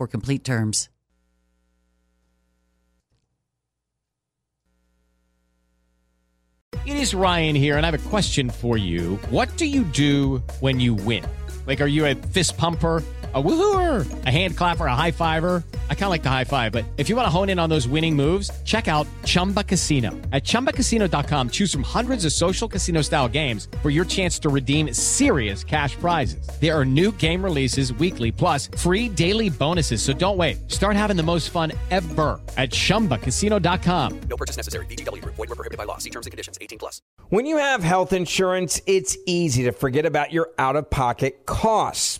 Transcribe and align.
complete 0.07 0.43
terms. 0.43 0.89
It 6.83 6.97
is 6.97 7.13
Ryan 7.13 7.55
here, 7.55 7.77
and 7.77 7.85
I 7.85 7.91
have 7.91 8.05
a 8.05 8.09
question 8.09 8.49
for 8.49 8.75
you. 8.75 9.17
What 9.29 9.55
do 9.55 9.65
you 9.65 9.83
do 9.83 10.41
when 10.61 10.79
you 10.79 10.95
win? 10.95 11.23
Like, 11.67 11.79
are 11.79 11.87
you 11.87 12.07
a 12.07 12.15
fist 12.15 12.57
pumper? 12.57 13.03
A 13.33 13.41
woohooer, 13.41 14.25
a 14.25 14.29
hand 14.29 14.57
clapper, 14.57 14.87
a 14.87 14.93
high 14.95 15.11
fiver. 15.11 15.63
I 15.89 15.93
kind 15.93 16.03
of 16.03 16.09
like 16.09 16.21
the 16.21 16.29
high 16.29 16.43
five, 16.43 16.73
but 16.73 16.83
if 16.97 17.07
you 17.07 17.15
want 17.15 17.27
to 17.27 17.29
hone 17.29 17.47
in 17.47 17.59
on 17.59 17.69
those 17.69 17.87
winning 17.87 18.13
moves, 18.13 18.51
check 18.63 18.89
out 18.89 19.07
Chumba 19.23 19.63
Casino. 19.63 20.09
At 20.33 20.43
ChumbaCasino.com, 20.43 21.51
choose 21.51 21.71
from 21.71 21.83
hundreds 21.83 22.25
of 22.25 22.33
social 22.33 22.67
casino 22.67 23.03
style 23.03 23.29
games 23.29 23.69
for 23.81 23.89
your 23.89 24.03
chance 24.03 24.37
to 24.39 24.49
redeem 24.49 24.93
serious 24.93 25.63
cash 25.63 25.95
prizes. 25.95 26.45
There 26.59 26.77
are 26.77 26.83
new 26.83 27.13
game 27.13 27.41
releases 27.41 27.93
weekly, 27.93 28.33
plus 28.33 28.67
free 28.67 29.07
daily 29.07 29.49
bonuses. 29.49 30.01
So 30.01 30.11
don't 30.11 30.35
wait. 30.35 30.69
Start 30.69 30.97
having 30.97 31.15
the 31.15 31.23
most 31.23 31.51
fun 31.51 31.71
ever 31.89 32.37
at 32.57 32.71
ChumbaCasino.com. 32.71 34.21
No 34.27 34.35
purchase 34.35 34.57
necessary. 34.57 34.85
VGW 34.87 35.21
Group. 35.21 35.35
Void 35.35 35.47
were 35.47 35.55
prohibited 35.55 35.77
by 35.77 35.85
law. 35.85 35.99
See 35.99 36.09
terms 36.09 36.25
and 36.25 36.31
conditions. 36.31 36.57
18 36.59 36.79
plus. 36.79 37.01
When 37.29 37.45
you 37.45 37.55
have 37.59 37.81
health 37.81 38.11
insurance, 38.11 38.81
it's 38.87 39.17
easy 39.25 39.63
to 39.63 39.71
forget 39.71 40.05
about 40.05 40.33
your 40.33 40.49
out 40.57 40.75
of 40.75 40.89
pocket 40.89 41.45
costs. 41.45 42.19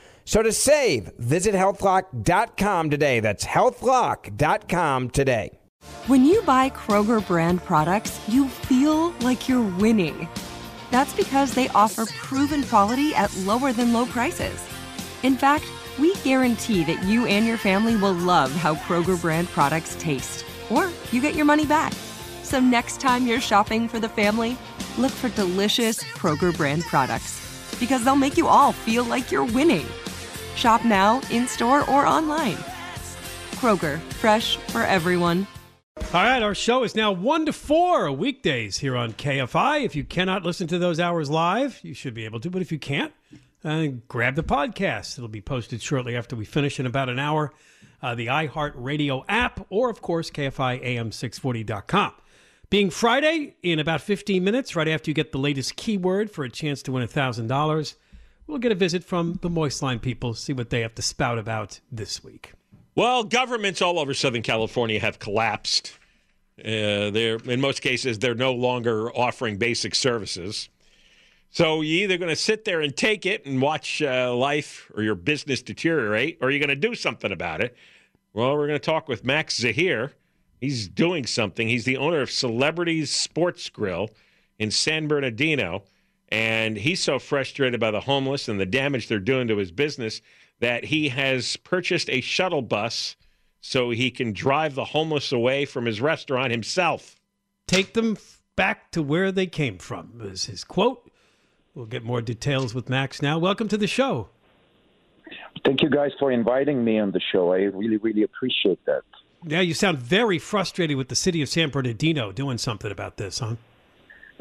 So 0.25 0.41
to 0.41 0.51
save, 0.51 1.11
visit 1.17 1.55
healthlock.com 1.55 2.89
today. 2.89 3.19
That's 3.19 3.45
healthlock.com 3.45 5.09
today. 5.09 5.57
When 6.07 6.25
you 6.25 6.41
buy 6.43 6.69
Kroger 6.69 7.25
brand 7.25 7.63
products, 7.63 8.19
you 8.27 8.47
feel 8.47 9.11
like 9.21 9.49
you're 9.49 9.67
winning. 9.77 10.27
That's 10.91 11.13
because 11.13 11.53
they 11.53 11.69
offer 11.69 12.05
proven 12.05 12.63
quality 12.63 13.15
at 13.15 13.35
lower 13.37 13.73
than 13.73 13.93
low 13.93 14.05
prices. 14.05 14.63
In 15.23 15.35
fact, 15.35 15.65
we 15.99 16.15
guarantee 16.17 16.83
that 16.83 17.03
you 17.03 17.25
and 17.25 17.45
your 17.45 17.57
family 17.57 17.95
will 17.95 18.13
love 18.13 18.51
how 18.51 18.75
Kroger 18.75 19.19
brand 19.19 19.47
products 19.49 19.95
taste, 19.99 20.45
or 20.69 20.89
you 21.11 21.21
get 21.21 21.35
your 21.35 21.45
money 21.45 21.65
back. 21.65 21.93
So 22.43 22.59
next 22.59 22.99
time 22.99 23.25
you're 23.25 23.41
shopping 23.41 23.87
for 23.87 23.99
the 23.99 24.09
family, 24.09 24.57
look 24.97 25.11
for 25.11 25.29
delicious 25.29 26.03
Kroger 26.03 26.55
brand 26.55 26.83
products 26.83 27.39
because 27.79 28.03
they'll 28.03 28.15
make 28.15 28.37
you 28.37 28.47
all 28.47 28.71
feel 28.71 29.03
like 29.03 29.31
you're 29.31 29.45
winning. 29.45 29.85
Shop 30.55 30.83
now, 30.85 31.21
in 31.31 31.47
store, 31.47 31.81
or 31.89 32.05
online. 32.05 32.57
Kroger, 33.55 33.99
fresh 33.99 34.57
for 34.57 34.81
everyone. 34.81 35.47
All 36.13 36.23
right, 36.23 36.41
our 36.41 36.55
show 36.55 36.83
is 36.83 36.95
now 36.95 37.11
1 37.11 37.45
to 37.45 37.53
4 37.53 38.11
weekdays 38.11 38.77
here 38.79 38.95
on 38.95 39.13
KFI. 39.13 39.85
If 39.85 39.95
you 39.95 40.03
cannot 40.03 40.43
listen 40.43 40.67
to 40.67 40.79
those 40.79 40.99
hours 40.99 41.29
live, 41.29 41.79
you 41.83 41.93
should 41.93 42.13
be 42.13 42.25
able 42.25 42.39
to, 42.41 42.49
but 42.49 42.61
if 42.61 42.71
you 42.71 42.79
can't, 42.79 43.13
uh, 43.63 43.87
grab 44.07 44.35
the 44.35 44.43
podcast. 44.43 45.17
It'll 45.17 45.27
be 45.29 45.41
posted 45.41 45.81
shortly 45.81 46.15
after 46.15 46.35
we 46.35 46.45
finish 46.45 46.79
in 46.79 46.85
about 46.85 47.09
an 47.09 47.19
hour. 47.19 47.53
Uh, 48.01 48.15
the 48.15 48.27
iHeartRadio 48.27 49.23
app, 49.29 49.65
or 49.69 49.89
of 49.89 50.01
course, 50.01 50.31
KFIAM640.com. 50.31 52.13
Being 52.69 52.89
Friday, 52.89 53.55
in 53.61 53.79
about 53.79 54.01
15 54.01 54.43
minutes, 54.43 54.75
right 54.75 54.87
after 54.87 55.11
you 55.11 55.13
get 55.13 55.31
the 55.31 55.37
latest 55.37 55.75
keyword 55.75 56.31
for 56.31 56.43
a 56.43 56.49
chance 56.49 56.81
to 56.83 56.91
win 56.93 57.07
$1,000, 57.07 57.95
we'll 58.51 58.59
get 58.59 58.71
a 58.71 58.75
visit 58.75 59.03
from 59.03 59.39
the 59.41 59.49
Moist 59.49 59.81
Line 59.81 59.99
people, 59.99 60.33
see 60.33 60.53
what 60.53 60.69
they 60.69 60.81
have 60.81 60.93
to 60.95 61.01
spout 61.01 61.39
about 61.39 61.79
this 61.91 62.23
week. 62.23 62.51
Well, 62.93 63.23
governments 63.23 63.81
all 63.81 63.97
over 63.97 64.13
Southern 64.13 64.41
California 64.41 64.99
have 64.99 65.17
collapsed. 65.17 65.97
Uh, 66.59 67.09
they're 67.09 67.37
in 67.37 67.61
most 67.61 67.81
cases 67.81 68.19
they're 68.19 68.35
no 68.35 68.53
longer 68.53 69.09
offering 69.13 69.57
basic 69.57 69.95
services. 69.95 70.69
So 71.49 71.81
you're 71.81 72.03
either 72.03 72.17
going 72.17 72.29
to 72.29 72.35
sit 72.35 72.65
there 72.65 72.81
and 72.81 72.95
take 72.95 73.25
it 73.25 73.45
and 73.45 73.61
watch 73.61 74.01
uh, 74.01 74.35
life 74.35 74.91
or 74.95 75.01
your 75.01 75.15
business 75.15 75.61
deteriorate, 75.61 76.37
or 76.41 76.51
you're 76.51 76.59
going 76.59 76.69
to 76.69 76.75
do 76.75 76.93
something 76.93 77.31
about 77.31 77.61
it. 77.61 77.75
Well, 78.33 78.55
we're 78.55 78.67
going 78.67 78.79
to 78.79 78.85
talk 78.85 79.07
with 79.07 79.25
Max 79.25 79.57
Zahir. 79.57 80.11
He's 80.59 80.87
doing 80.87 81.25
something. 81.25 81.67
He's 81.67 81.85
the 81.85 81.97
owner 81.97 82.21
of 82.21 82.29
Celebrities 82.29 83.11
Sports 83.11 83.69
Grill 83.69 84.09
in 84.59 84.71
San 84.71 85.07
Bernardino, 85.07 85.83
and 86.31 86.77
he's 86.77 87.03
so 87.03 87.19
frustrated 87.19 87.79
by 87.79 87.91
the 87.91 87.99
homeless 87.99 88.47
and 88.47 88.59
the 88.59 88.65
damage 88.65 89.07
they're 89.07 89.19
doing 89.19 89.47
to 89.49 89.57
his 89.57 89.71
business 89.71 90.21
that 90.59 90.85
he 90.85 91.09
has 91.09 91.57
purchased 91.57 92.09
a 92.09 92.21
shuttle 92.21 92.61
bus 92.61 93.15
so 93.59 93.89
he 93.89 94.09
can 94.09 94.31
drive 94.31 94.75
the 94.75 94.85
homeless 94.85 95.31
away 95.31 95.65
from 95.65 95.85
his 95.85 95.99
restaurant 95.99 96.51
himself. 96.51 97.15
Take 97.67 97.93
them 97.93 98.13
f- 98.13 98.41
back 98.55 98.91
to 98.91 99.03
where 99.03 99.31
they 99.31 99.47
came 99.47 99.77
from, 99.77 100.21
is 100.23 100.45
his 100.45 100.63
quote. 100.63 101.09
We'll 101.75 101.85
get 101.85 102.03
more 102.03 102.21
details 102.21 102.73
with 102.73 102.89
Max 102.89 103.21
now. 103.21 103.37
Welcome 103.37 103.67
to 103.69 103.77
the 103.77 103.87
show. 103.87 104.29
Thank 105.65 105.81
you 105.81 105.89
guys 105.89 106.11
for 106.19 106.31
inviting 106.31 106.83
me 106.83 106.99
on 106.99 107.11
the 107.11 107.21
show. 107.31 107.53
I 107.53 107.59
really, 107.63 107.97
really 107.97 108.23
appreciate 108.23 108.83
that. 108.85 109.03
Yeah, 109.45 109.61
you 109.61 109.73
sound 109.73 109.97
very 109.99 110.37
frustrated 110.37 110.97
with 110.97 111.07
the 111.07 111.15
city 111.15 111.41
of 111.41 111.49
San 111.49 111.69
Bernardino 111.69 112.31
doing 112.31 112.57
something 112.57 112.91
about 112.91 113.17
this, 113.17 113.39
huh? 113.39 113.55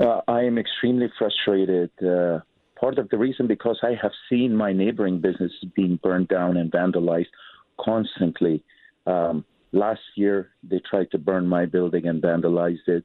Uh, 0.01 0.23
I 0.27 0.43
am 0.43 0.57
extremely 0.57 1.09
frustrated. 1.19 1.91
Uh, 2.03 2.41
part 2.79 2.99
of 2.99 3.11
the 3.11 3.19
reason 3.19 3.47
because 3.47 3.79
I 3.83 3.95
have 4.01 4.13
seen 4.31 4.57
my 4.57 4.73
neighboring 4.73 5.21
businesses 5.21 5.65
being 5.77 6.01
burned 6.03 6.29
down 6.29 6.57
and 6.57 6.73
vandalized 6.73 7.27
constantly. 7.79 8.65
Um, 9.07 9.45
last 9.73 10.01
year, 10.15 10.51
they 10.63 10.81
tried 10.91 11.11
to 11.11 11.19
burn 11.19 11.47
my 11.47 11.67
building 11.67 12.07
and 12.07 12.23
vandalized 12.23 12.89
it. 12.89 13.05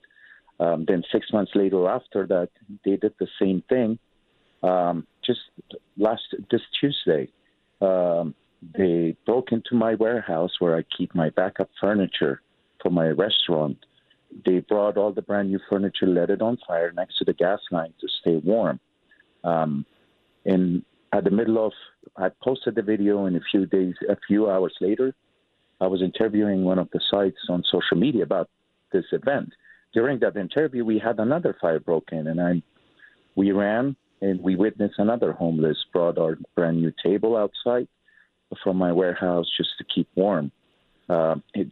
Um, 0.60 0.86
then 0.88 1.04
six 1.12 1.34
months 1.34 1.52
later, 1.54 1.86
after 1.90 2.26
that, 2.28 2.50
they 2.86 2.96
did 2.96 3.14
the 3.20 3.28
same 3.42 3.62
thing. 3.68 4.00
Um, 4.64 5.06
just 5.26 5.42
last 5.98 6.24
this 6.50 6.62
Tuesday, 6.80 7.30
um, 7.82 8.34
they 8.78 9.18
broke 9.26 9.52
into 9.52 9.76
my 9.76 9.96
warehouse 9.96 10.52
where 10.60 10.78
I 10.78 10.84
keep 10.98 11.14
my 11.14 11.30
backup 11.32 11.70
furniture 11.82 12.42
for 12.82 12.90
my 12.90 13.10
restaurant. 13.10 13.78
They 14.46 14.60
brought 14.60 14.98
all 14.98 15.12
the 15.12 15.22
brand 15.22 15.50
new 15.50 15.60
furniture, 15.70 16.08
lit 16.08 16.30
it 16.30 16.42
on 16.42 16.58
fire 16.68 16.92
next 16.92 17.18
to 17.20 17.26
the 17.26 17.34
gas 17.34 17.60
line 17.72 17.94
to 18.00 18.08
stay 18.22 18.38
warm. 18.38 18.80
Um, 19.44 19.86
and 20.46 20.84
at 21.14 21.24
the 21.24 21.32
middle 21.32 21.66
of, 21.66 21.72
I 22.18 22.30
posted 22.44 22.76
the 22.76 22.82
video, 22.82 23.26
and 23.26 23.36
a 23.36 23.42
few 23.52 23.66
days, 23.66 23.96
a 24.10 24.18
few 24.28 24.50
hours 24.50 24.76
later, 24.82 25.14
I 25.80 25.88
was 25.88 26.02
interviewing 26.02 26.64
one 26.64 26.80
of 26.80 26.90
the 26.92 27.02
sites 27.12 27.38
on 27.50 27.64
social 27.72 27.98
media 27.98 28.24
about 28.24 28.50
this 28.92 29.06
event. 29.12 29.50
During 29.94 30.20
that 30.20 30.36
interview, 30.36 30.84
we 30.84 31.00
had 31.00 31.20
another 31.20 31.56
fire 31.62 31.80
broke 31.80 32.10
in, 32.12 32.28
and 32.28 32.42
I, 32.42 32.62
we 33.36 33.52
ran 33.52 33.96
and 34.22 34.42
we 34.42 34.56
witnessed 34.56 34.96
another 34.98 35.34
homeless 35.34 35.78
brought 35.92 36.18
our 36.18 36.38
brand 36.56 36.82
new 36.82 36.92
table 37.04 37.36
outside 37.36 37.88
from 38.64 38.78
my 38.78 38.92
warehouse 38.92 39.46
just 39.58 39.70
to 39.78 39.84
keep 39.94 40.08
warm. 40.16 40.52
Uh, 41.10 41.36
it, 41.54 41.68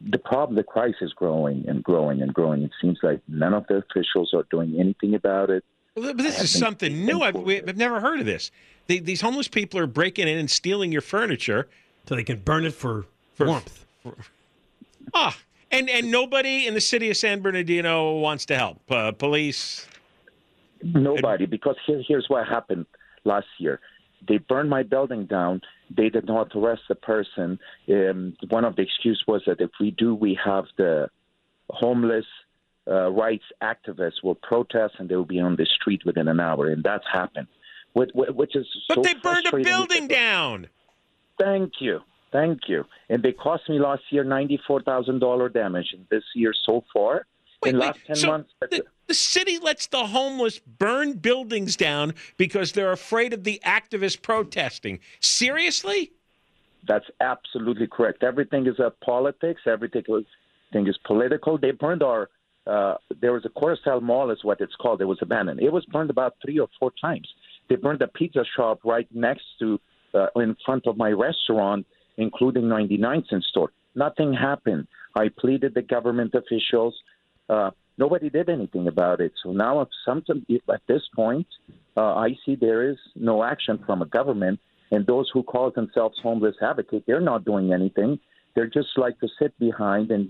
the 0.00 0.18
problem, 0.18 0.56
the 0.56 0.62
crisis 0.62 0.96
is 1.02 1.12
growing 1.12 1.64
and 1.68 1.82
growing 1.82 2.22
and 2.22 2.32
growing. 2.32 2.62
It 2.62 2.70
seems 2.80 2.98
like 3.02 3.20
none 3.28 3.54
of 3.54 3.66
the 3.66 3.76
officials 3.76 4.32
are 4.34 4.44
doing 4.50 4.78
anything 4.78 5.14
about 5.14 5.50
it. 5.50 5.64
Well, 5.96 6.14
but 6.14 6.22
this 6.22 6.40
is 6.40 6.56
something 6.56 7.04
new. 7.04 7.20
I've, 7.22 7.34
we- 7.34 7.58
I've 7.62 7.76
never 7.76 8.00
heard 8.00 8.20
of 8.20 8.26
this. 8.26 8.50
The, 8.86 9.00
these 9.00 9.20
homeless 9.20 9.48
people 9.48 9.80
are 9.80 9.86
breaking 9.86 10.28
in 10.28 10.38
and 10.38 10.50
stealing 10.50 10.92
your 10.92 11.02
furniture. 11.02 11.68
So 12.06 12.14
they 12.16 12.24
can 12.24 12.38
burn 12.40 12.64
it 12.64 12.74
for, 12.74 13.04
For- 13.34 13.46
warmth. 13.46 13.84
Ah, 15.12 15.36
and 15.72 15.90
and 15.90 16.10
nobody 16.12 16.66
in 16.68 16.74
the 16.74 16.80
city 16.80 17.10
of 17.10 17.16
San 17.16 17.40
Bernardino 17.40 18.18
wants 18.18 18.46
to 18.46 18.56
help. 18.56 18.80
Uh, 18.90 19.10
police. 19.10 19.86
Nobody, 20.82 21.46
because 21.46 21.76
here, 21.86 22.02
here's 22.06 22.26
what 22.28 22.46
happened 22.46 22.86
last 23.24 23.46
year. 23.58 23.80
They 24.26 24.38
burned 24.38 24.70
my 24.70 24.82
building 24.82 25.26
down. 25.26 25.62
They 25.94 26.08
did 26.08 26.26
not 26.26 26.54
arrest 26.54 26.82
the 26.88 26.94
person. 26.94 27.58
Um, 27.88 28.36
one 28.48 28.64
of 28.64 28.76
the 28.76 28.82
excuses 28.82 29.24
was 29.26 29.42
that 29.46 29.60
if 29.60 29.70
we 29.80 29.90
do, 29.90 30.14
we 30.14 30.38
have 30.44 30.64
the 30.76 31.08
homeless 31.68 32.26
uh, 32.88 33.10
rights 33.10 33.44
activists 33.62 34.22
will 34.22 34.34
protest 34.34 34.94
and 34.98 35.08
they 35.08 35.16
will 35.16 35.24
be 35.24 35.40
on 35.40 35.56
the 35.56 35.66
street 35.66 36.02
within 36.04 36.28
an 36.28 36.40
hour, 36.40 36.68
and 36.68 36.82
that's 36.82 37.04
happened. 37.10 37.46
Which, 37.92 38.10
which 38.14 38.54
is 38.54 38.66
But 38.88 38.96
so 38.96 39.02
they 39.02 39.14
burned 39.14 39.46
a 39.46 39.56
building 39.56 40.06
down. 40.06 40.68
Thank 41.38 41.74
you. 41.80 42.00
Thank 42.32 42.68
you. 42.68 42.84
And 43.08 43.22
they 43.22 43.32
cost 43.32 43.68
me 43.68 43.80
last 43.80 44.02
year 44.10 44.24
$94,000 44.24 45.52
damage. 45.52 45.88
And 45.92 46.06
this 46.10 46.22
year 46.34 46.54
so 46.66 46.84
far, 46.92 47.26
Wait, 47.62 47.74
in 47.74 47.80
wait, 47.80 47.86
last 47.86 47.98
10 48.06 48.16
so 48.16 48.26
months, 48.28 48.52
the 49.10 49.14
city 49.14 49.58
lets 49.58 49.88
the 49.88 50.06
homeless 50.06 50.60
burn 50.60 51.14
buildings 51.14 51.76
down 51.76 52.14
because 52.36 52.72
they're 52.72 52.92
afraid 52.92 53.32
of 53.32 53.44
the 53.44 53.60
activists 53.64 54.20
protesting. 54.20 55.00
Seriously? 55.18 56.12
that's 56.86 57.06
absolutely 57.20 57.86
correct. 57.86 58.22
Everything 58.22 58.66
is 58.66 58.78
a 58.78 58.90
politics. 59.04 59.62
Everything 59.66 60.02
is, 60.08 60.24
is 60.74 60.98
political. 61.04 61.58
They 61.58 61.72
burned 61.72 62.02
our, 62.02 62.30
uh, 62.66 62.94
there 63.20 63.32
was 63.32 63.44
a 63.44 63.60
Carousel 63.60 64.00
Mall 64.00 64.30
is 64.30 64.38
what 64.42 64.60
it's 64.60 64.74
called. 64.76 65.00
It 65.00 65.06
was 65.06 65.18
abandoned. 65.20 65.60
It 65.60 65.72
was 65.72 65.84
burned 65.86 66.10
about 66.10 66.34
three 66.44 66.58
or 66.58 66.68
four 66.78 66.92
times. 67.00 67.28
They 67.68 67.76
burned 67.76 68.02
a 68.02 68.08
pizza 68.08 68.44
shop 68.56 68.80
right 68.84 69.06
next 69.12 69.44
to, 69.60 69.78
uh, 70.14 70.26
in 70.36 70.56
front 70.64 70.86
of 70.86 70.96
my 70.96 71.10
restaurant, 71.10 71.86
including 72.16 72.68
99 72.68 73.24
cent 73.28 73.44
store. 73.44 73.72
Nothing 73.94 74.32
happened. 74.32 74.86
I 75.14 75.28
pleaded 75.28 75.74
the 75.74 75.82
government 75.82 76.34
officials. 76.34 76.94
Uh, 77.48 77.70
nobody 78.04 78.28
did 78.30 78.48
anything 78.48 78.88
about 78.94 79.18
it. 79.20 79.32
So 79.42 79.48
now, 79.52 79.74
if 79.84 79.88
something 80.08 80.38
at 80.76 80.82
this 80.88 81.02
point, 81.14 81.46
uh, 81.96 82.14
I 82.26 82.30
see 82.42 82.54
there 82.56 82.82
is 82.90 82.98
no 83.14 83.36
action 83.52 83.78
from 83.86 83.98
a 84.02 84.08
government, 84.18 84.58
and 84.90 85.06
those 85.06 85.28
who 85.32 85.42
call 85.42 85.70
themselves 85.70 86.16
homeless 86.26 86.56
advocate, 86.70 87.04
they're 87.06 87.28
not 87.32 87.44
doing 87.44 87.66
anything. 87.78 88.18
They're 88.54 88.72
just 88.80 88.92
like 89.04 89.16
to 89.20 89.28
sit 89.38 89.52
behind 89.68 90.10
and 90.10 90.24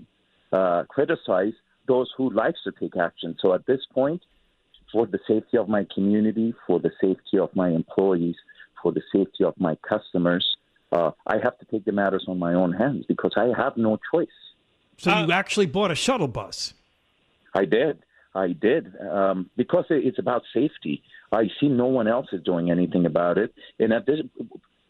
uh, 0.51 0.83
criticize 0.95 1.55
those 1.87 2.09
who 2.17 2.25
likes 2.43 2.59
to 2.65 2.71
take 2.79 2.95
action. 3.09 3.35
So 3.41 3.53
at 3.57 3.65
this 3.65 3.83
point, 3.99 4.21
for 4.91 5.07
the 5.07 5.19
safety 5.31 5.57
of 5.57 5.67
my 5.77 5.83
community, 5.95 6.53
for 6.67 6.77
the 6.85 6.91
safety 7.05 7.37
of 7.39 7.49
my 7.55 7.69
employees, 7.69 8.35
for 8.81 8.91
the 8.91 9.01
safety 9.15 9.43
of 9.49 9.55
my 9.57 9.75
customers, 9.87 10.45
uh, 10.91 11.11
I 11.25 11.37
have 11.45 11.57
to 11.59 11.65
take 11.71 11.85
the 11.85 11.93
matters 11.93 12.25
on 12.27 12.37
my 12.37 12.53
own 12.53 12.73
hands 12.73 13.05
because 13.07 13.33
I 13.37 13.47
have 13.61 13.77
no 13.77 13.97
choice. 14.11 14.27
So 14.97 15.11
Uh, 15.11 15.25
you 15.25 15.31
actually 15.31 15.67
bought 15.77 15.91
a 15.91 15.95
shuttle 15.95 16.27
bus. 16.27 16.73
I 17.53 17.65
did. 17.65 18.03
I 18.33 18.53
did 18.53 18.93
um, 19.01 19.49
because 19.57 19.85
it's 19.89 20.19
about 20.19 20.43
safety. 20.53 21.03
I 21.31 21.49
see 21.59 21.67
no 21.67 21.87
one 21.87 22.07
else 22.07 22.27
is 22.31 22.41
doing 22.43 22.71
anything 22.71 23.05
about 23.05 23.37
it, 23.37 23.53
and 23.79 23.91
at 23.91 24.05
this, 24.05 24.19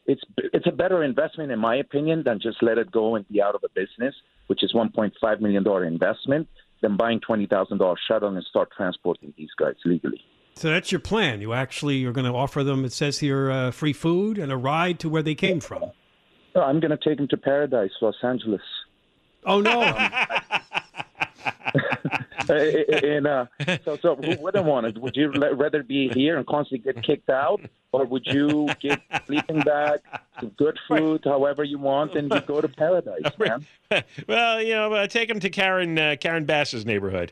it's 0.05 0.21
it's 0.37 0.67
a 0.67 0.71
better 0.71 1.03
investment 1.03 1.51
in 1.51 1.59
my 1.59 1.75
opinion 1.75 2.23
than 2.23 2.39
just 2.39 2.61
let 2.61 2.77
it 2.77 2.91
go 2.91 3.15
and 3.15 3.27
be 3.27 3.41
out 3.41 3.55
of 3.55 3.63
a 3.63 3.69
business, 3.69 4.13
which 4.47 4.63
is 4.63 4.73
1.5 4.73 5.41
million 5.41 5.63
dollar 5.63 5.85
investment, 5.85 6.47
than 6.81 6.97
buying 6.97 7.19
twenty 7.19 7.47
thousand 7.47 7.79
dollar 7.79 7.95
shuttle 8.07 8.29
and 8.35 8.45
start 8.45 8.69
transporting 8.75 9.33
these 9.37 9.49
guys 9.57 9.75
legally. 9.85 10.21
So 10.55 10.69
that's 10.69 10.91
your 10.91 10.99
plan. 10.99 11.41
You 11.41 11.53
actually 11.53 12.05
are 12.05 12.11
going 12.11 12.31
to 12.31 12.37
offer 12.37 12.63
them, 12.63 12.85
it 12.85 12.93
says 12.93 13.19
here, 13.19 13.49
uh, 13.49 13.71
free 13.71 13.93
food 13.93 14.37
and 14.37 14.51
a 14.51 14.57
ride 14.57 14.99
to 14.99 15.09
where 15.09 15.23
they 15.23 15.33
came 15.33 15.59
from. 15.59 15.91
No, 16.55 16.63
I'm 16.63 16.79
going 16.79 16.91
to 16.91 16.97
take 16.97 17.17
them 17.17 17.27
to 17.29 17.37
Paradise, 17.37 17.91
Los 18.01 18.15
Angeles. 18.21 18.61
Oh, 19.45 19.61
no. 19.61 19.81
and 23.03 23.27
uh, 23.27 23.45
so, 23.85 23.97
so 24.01 24.15
who 24.15 24.35
wouldn't 24.41 24.65
want 24.65 24.85
it? 24.85 24.97
Would 24.97 25.15
you 25.15 25.31
rather 25.31 25.83
be 25.83 26.09
here 26.09 26.37
and 26.37 26.45
constantly 26.45 26.91
get 26.91 27.01
kicked 27.01 27.29
out, 27.29 27.61
or 27.93 28.05
would 28.05 28.25
you 28.25 28.67
get 28.81 29.01
sleeping 29.25 29.61
bag, 29.61 30.01
good 30.57 30.77
food, 30.87 31.21
however 31.23 31.63
you 31.63 31.79
want, 31.79 32.15
and 32.15 32.31
you 32.31 32.41
go 32.41 32.59
to 32.59 32.67
paradise, 32.67 33.31
man? 33.39 33.65
well, 34.27 34.61
you 34.61 34.73
know, 34.73 34.93
uh, 34.93 35.07
take 35.07 35.29
them 35.29 35.39
to 35.39 35.49
Karen 35.49 35.97
uh, 35.97 36.15
Karen 36.19 36.45
Bass's 36.45 36.85
neighborhood. 36.85 37.31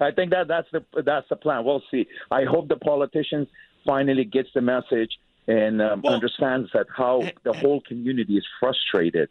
I 0.00 0.10
think 0.10 0.30
that 0.32 0.48
that's 0.48 0.68
the 0.72 0.84
that's 1.02 1.28
the 1.28 1.36
plan. 1.36 1.64
We'll 1.64 1.82
see. 1.90 2.08
I 2.30 2.44
hope 2.44 2.68
the 2.68 2.76
politicians 2.76 3.46
finally 3.86 4.24
gets 4.24 4.48
the 4.52 4.62
message 4.62 5.12
and 5.46 5.80
um, 5.80 6.02
Well- 6.02 6.14
understands 6.14 6.70
that 6.74 6.86
how 6.94 7.22
the 7.44 7.52
whole 7.52 7.82
community 7.82 8.36
is 8.36 8.46
frustrated. 8.58 9.28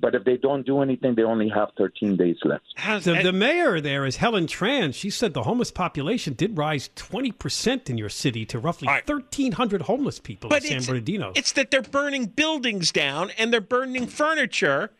But 0.00 0.14
if 0.14 0.24
they 0.24 0.36
don't 0.36 0.64
do 0.64 0.80
anything, 0.80 1.16
they 1.16 1.24
only 1.24 1.48
have 1.48 1.70
13 1.76 2.16
days 2.16 2.36
left. 2.44 2.64
The, 3.04 3.20
the 3.22 3.32
mayor 3.32 3.80
there 3.80 4.06
is 4.06 4.16
Helen 4.16 4.46
Tran. 4.46 4.94
She 4.94 5.10
said 5.10 5.34
the 5.34 5.42
homeless 5.42 5.72
population 5.72 6.34
did 6.34 6.56
rise 6.56 6.90
20% 6.94 7.90
in 7.90 7.98
your 7.98 8.08
city 8.08 8.46
to 8.46 8.60
roughly 8.60 8.86
All 8.86 8.94
right. 8.94 9.08
1,300 9.08 9.82
homeless 9.82 10.20
people 10.20 10.54
in 10.54 10.60
San 10.62 10.84
Bernardino. 10.84 11.32
It's 11.34 11.52
that 11.52 11.72
they're 11.72 11.82
burning 11.82 12.26
buildings 12.26 12.92
down 12.92 13.30
and 13.38 13.52
they're 13.52 13.60
burning 13.60 14.06
furniture. 14.06 14.92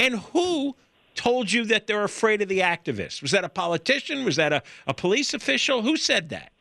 And 0.00 0.14
who 0.16 0.76
told 1.14 1.52
you 1.52 1.64
that 1.66 1.86
they're 1.86 2.04
afraid 2.04 2.40
of 2.40 2.48
the 2.48 2.60
activists? 2.60 3.20
Was 3.20 3.32
that 3.32 3.44
a 3.44 3.48
politician? 3.50 4.24
Was 4.24 4.36
that 4.36 4.52
a, 4.52 4.62
a 4.86 4.94
police 4.94 5.34
official? 5.34 5.82
Who 5.82 5.96
said 5.96 6.30
that? 6.30 6.52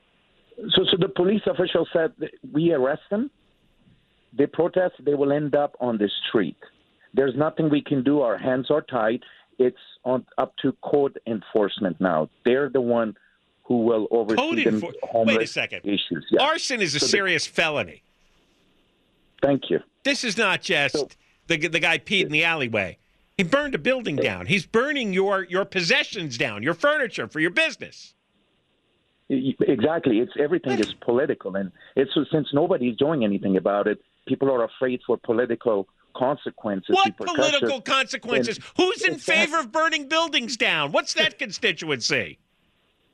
So, 0.72 0.84
so 0.92 0.98
the 1.00 1.10
police 1.10 1.44
official 1.45 1.88
said 1.94 2.13
that 2.18 2.31
we 2.51 2.74
arrest 2.74 3.04
them, 3.12 3.30
they 4.34 4.48
protest, 4.48 4.95
they 5.00 5.13
will 5.13 5.31
end 5.31 5.56
up 5.56 5.75
on 5.80 5.98
the 5.98 6.10
street. 6.28 6.57
There's 7.13 7.36
nothing 7.36 7.69
we 7.69 7.81
can 7.81 8.04
do. 8.04 8.21
Our 8.21 8.38
hands 8.38 8.69
are 8.69 8.81
tied. 8.81 9.24
It's 9.59 9.77
on 10.04 10.25
up 10.38 10.54
to 10.62 10.74
code 10.83 11.19
enforcement 11.25 12.00
now. 12.00 12.30
They're 12.45 12.69
the 12.69 12.81
one 12.81 13.15
who 13.63 13.83
will 13.83 14.07
oversee 14.12 14.38
Code 14.38 14.57
enfor- 14.59 15.25
Wait 15.25 15.42
a 15.42 15.48
second. 15.48 15.81
issues. 15.83 16.25
Yeah. 16.31 16.44
Arson 16.44 16.81
is 16.81 16.95
a 16.95 17.00
So 17.00 17.07
serious 17.07 17.48
felony. 17.48 18.04
Thank 19.42 19.69
you. 19.69 19.80
This 20.04 20.24
is 20.24 20.38
not 20.38 20.62
just 20.62 20.95
So- 20.95 21.09
the 21.48 21.57
the 21.68 21.80
guy 21.80 21.98
peed 21.98 22.25
in 22.25 22.31
the 22.31 22.44
alleyway. 22.44 22.98
He 23.36 23.44
burned 23.44 23.75
a 23.75 23.77
building 23.77 24.15
down. 24.15 24.45
He's 24.48 24.65
burning 24.65 25.13
your 25.13 25.44
your 25.44 25.65
possessions 25.65 26.38
down, 26.38 26.63
your 26.63 26.74
furniture 26.74 27.27
for 27.27 27.39
your 27.39 27.51
business. 27.51 28.13
Exactly. 29.30 30.19
It's 30.19 30.31
everything 30.39 30.80
is 30.80 30.94
political, 31.01 31.56
and 31.56 31.71
it's 31.95 32.12
since 32.31 32.48
nobody's 32.53 32.95
doing 32.95 33.24
anything 33.25 33.57
about 33.57 33.86
it, 33.88 34.00
people 34.25 34.50
are 34.50 34.63
afraid 34.63 35.01
for 35.06 35.18
political 35.18 35.88
consequences. 36.17 36.95
What 36.95 37.15
political 37.17 37.81
consequences? 37.81 38.57
And- 38.57 38.65
Who's 38.77 39.01
in 39.03 39.15
favor 39.17 39.59
of 39.59 39.71
burning 39.71 40.07
buildings 40.07 40.57
down? 40.57 40.91
What's 40.91 41.13
that 41.13 41.37
constituency? 41.39 42.39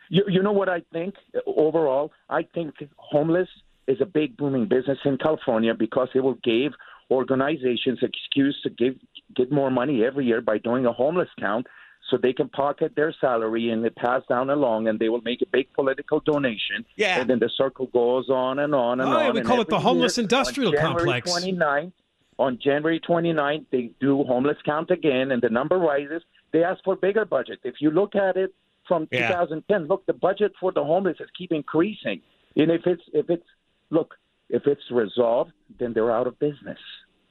You, 0.09 0.23
you 0.27 0.41
know 0.43 0.51
what 0.51 0.69
I 0.69 0.81
think 0.91 1.15
overall? 1.45 2.11
I 2.29 2.43
think 2.55 2.75
homeless 2.97 3.49
is 3.87 3.99
a 4.01 4.05
big 4.05 4.37
booming 4.37 4.67
business 4.67 4.99
in 5.05 5.17
California 5.17 5.73
because 5.73 6.09
it 6.15 6.21
will 6.21 6.39
give 6.43 6.71
organizations 7.11 7.99
excuse 8.01 8.57
to 8.63 8.69
give 8.69 8.95
get 9.35 9.51
more 9.51 9.71
money 9.71 10.03
every 10.03 10.25
year 10.25 10.41
by 10.41 10.57
doing 10.57 10.85
a 10.85 10.91
homeless 10.93 11.29
count 11.39 11.65
so 12.09 12.17
they 12.21 12.33
can 12.33 12.49
pocket 12.49 12.93
their 12.95 13.13
salary 13.19 13.69
and 13.71 13.83
it 13.85 13.95
pass 13.95 14.21
down 14.29 14.49
along 14.49 14.87
and 14.87 14.99
they 14.99 15.09
will 15.09 15.21
make 15.21 15.41
a 15.41 15.45
big 15.51 15.71
political 15.73 16.19
donation 16.19 16.85
Yeah. 16.95 17.19
and 17.19 17.29
then 17.29 17.39
the 17.39 17.49
circle 17.57 17.87
goes 17.87 18.29
on 18.29 18.59
and 18.59 18.75
on 18.75 18.99
and 18.99 19.09
Oh, 19.09 19.17
yeah, 19.19 19.27
on 19.27 19.33
we 19.33 19.39
and 19.39 19.47
call 19.47 19.61
it 19.61 19.69
the 19.69 19.79
homeless 19.79 20.17
year, 20.17 20.23
industrial 20.23 20.69
on 20.69 20.75
January 20.75 21.21
complex. 21.21 21.31
29th, 21.45 21.91
on 22.39 22.59
January 22.61 22.99
29th, 22.99 23.65
they 23.71 23.91
do 23.99 24.23
homeless 24.23 24.57
count 24.65 24.91
again, 24.91 25.31
and 25.31 25.41
the 25.41 25.49
number 25.49 25.77
rises. 25.77 26.21
They 26.51 26.63
ask 26.63 26.83
for 26.83 26.95
bigger 26.95 27.25
budget. 27.25 27.59
If 27.63 27.75
you 27.79 27.91
look 27.91 28.15
at 28.15 28.37
it 28.37 28.53
from 28.87 29.07
Yeah. 29.11 29.27
2010, 29.27 29.87
look, 29.87 30.05
the 30.05 30.13
budget 30.13 30.53
for 30.59 30.71
the 30.71 30.83
homeless 30.83 31.17
is 31.19 31.29
keep 31.37 31.51
increasing. 31.51 32.21
And 32.55 32.71
if 32.71 32.85
it's 32.85 33.03
if 33.13 33.29
it's 33.29 33.45
look, 33.89 34.15
if 34.49 34.67
it's 34.67 34.89
resolved, 34.91 35.51
then 35.79 35.93
they're 35.93 36.11
out 36.11 36.27
of 36.27 36.37
business. 36.39 36.79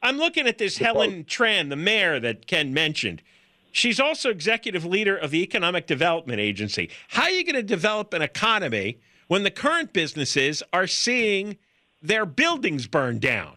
I'm 0.02 0.16
looking 0.16 0.48
at 0.48 0.58
this 0.58 0.78
Helen 0.78 1.24
Tran, 1.24 1.68
the 1.68 1.76
mayor 1.76 2.18
that 2.18 2.46
Ken 2.48 2.74
mentioned. 2.74 3.22
She's 3.70 4.00
also 4.00 4.30
executive 4.30 4.84
leader 4.84 5.16
of 5.16 5.30
the 5.30 5.42
Economic 5.42 5.86
Development 5.86 6.40
Agency. 6.40 6.90
How 7.08 7.22
are 7.22 7.30
you 7.30 7.44
going 7.44 7.54
to 7.54 7.62
develop 7.62 8.12
an 8.12 8.20
economy 8.20 8.98
when 9.28 9.44
the 9.44 9.50
current 9.50 9.92
businesses 9.92 10.62
are 10.72 10.86
seeing 10.86 11.56
their 12.02 12.26
buildings 12.26 12.86
burned 12.86 13.20
down 13.20 13.56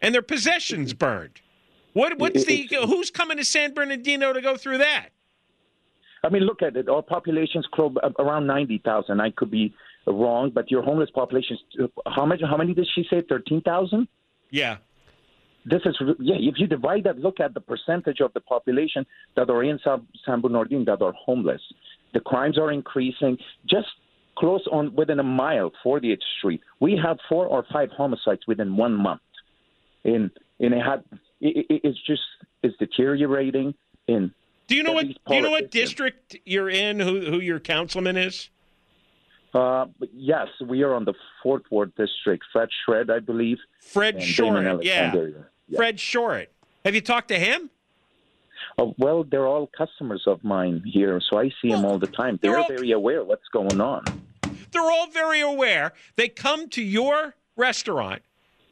and 0.00 0.14
their 0.14 0.22
possessions 0.22 0.92
burned? 0.92 1.40
What, 1.92 2.18
what's 2.18 2.44
the 2.44 2.68
who's 2.86 3.10
coming 3.10 3.38
to 3.38 3.44
San 3.44 3.72
Bernardino 3.72 4.32
to 4.32 4.40
go 4.42 4.56
through 4.56 4.78
that? 4.78 5.08
I 6.22 6.28
mean, 6.28 6.42
look 6.42 6.62
at 6.62 6.76
it. 6.76 6.88
Our 6.88 7.02
population's 7.02 7.66
close 7.72 7.94
uh, 8.02 8.10
around 8.18 8.46
ninety 8.46 8.78
thousand. 8.84 9.20
I 9.20 9.30
could 9.30 9.50
be 9.50 9.74
wrong, 10.06 10.50
but 10.54 10.70
your 10.70 10.82
homeless 10.82 11.10
population. 11.10 11.56
Uh, 11.82 11.86
how 12.14 12.26
much? 12.26 12.40
How 12.42 12.56
many 12.56 12.74
did 12.74 12.88
she 12.94 13.06
say? 13.08 13.22
Thirteen 13.28 13.62
thousand. 13.62 14.08
Yeah. 14.50 14.78
This 15.64 15.82
is 15.84 15.96
yeah. 16.18 16.36
If 16.38 16.56
you 16.58 16.66
divide 16.66 17.04
that, 17.04 17.18
look 17.18 17.40
at 17.40 17.54
the 17.54 17.60
percentage 17.60 18.20
of 18.20 18.32
the 18.34 18.40
population 18.40 19.06
that 19.36 19.48
are 19.48 19.64
in 19.64 19.78
San, 19.82 20.06
San 20.24 20.40
Bernardino 20.40 20.84
that 20.84 21.02
are 21.02 21.12
homeless. 21.12 21.62
The 22.12 22.20
crimes 22.20 22.58
are 22.58 22.72
increasing. 22.72 23.38
Just 23.68 23.88
close 24.36 24.66
on 24.70 24.94
within 24.94 25.18
a 25.18 25.24
mile, 25.24 25.72
48th 25.84 26.18
Street, 26.38 26.60
we 26.80 26.98
have 27.02 27.18
four 27.28 27.46
or 27.46 27.64
five 27.72 27.88
homicides 27.96 28.42
within 28.46 28.76
one 28.76 28.94
month. 28.94 29.20
In 30.04 30.30
and 30.60 30.74
it 30.74 30.82
had 30.82 31.04
it, 31.40 31.66
it, 31.68 31.80
it's 31.84 31.98
just 32.06 32.22
it's 32.62 32.76
deteriorating. 32.78 33.74
In 34.06 34.32
Do 34.68 34.76
you 34.76 34.82
know 34.82 34.92
what 34.92 35.06
do 35.06 35.34
you 35.34 35.42
know 35.42 35.50
what 35.50 35.70
district 35.70 36.36
you're 36.44 36.70
in, 36.70 37.00
who 37.00 37.20
who 37.26 37.40
your 37.40 37.60
councilman 37.60 38.16
is? 38.16 38.50
Uh, 39.54 39.86
yes, 40.12 40.48
we 40.66 40.82
are 40.82 40.92
on 40.92 41.04
the 41.06 41.14
Fourth 41.42 41.62
Ward 41.70 41.94
District. 41.96 42.44
Fred 42.52 42.68
Shred, 42.84 43.10
I 43.10 43.20
believe. 43.20 43.58
Fred 43.80 44.16
and 44.16 44.24
Short, 44.24 44.84
yeah. 44.84 45.14
Yeah. 45.14 45.76
Fred 45.76 45.96
Shorett. 45.96 46.48
Have 46.84 46.94
you 46.94 47.00
talked 47.00 47.28
to 47.28 47.38
him? 47.38 47.70
Uh, 48.78 48.88
well, 48.98 49.24
they're 49.24 49.46
all 49.46 49.66
customers 49.68 50.24
of 50.26 50.44
mine 50.44 50.82
here, 50.84 51.20
so 51.20 51.38
I 51.38 51.50
see 51.62 51.70
them 51.70 51.84
all 51.86 51.98
the 51.98 52.06
time. 52.06 52.38
they're 52.42 52.52
They're 52.52 52.60
all- 52.60 52.68
very 52.68 52.90
aware 52.92 53.24
what's 53.24 53.48
going 53.48 53.80
on. 53.80 54.04
They're 54.72 54.90
all 54.90 55.08
very 55.10 55.40
aware. 55.40 55.92
They 56.16 56.28
come 56.28 56.68
to 56.70 56.82
your 56.82 57.34
restaurant. 57.56 58.22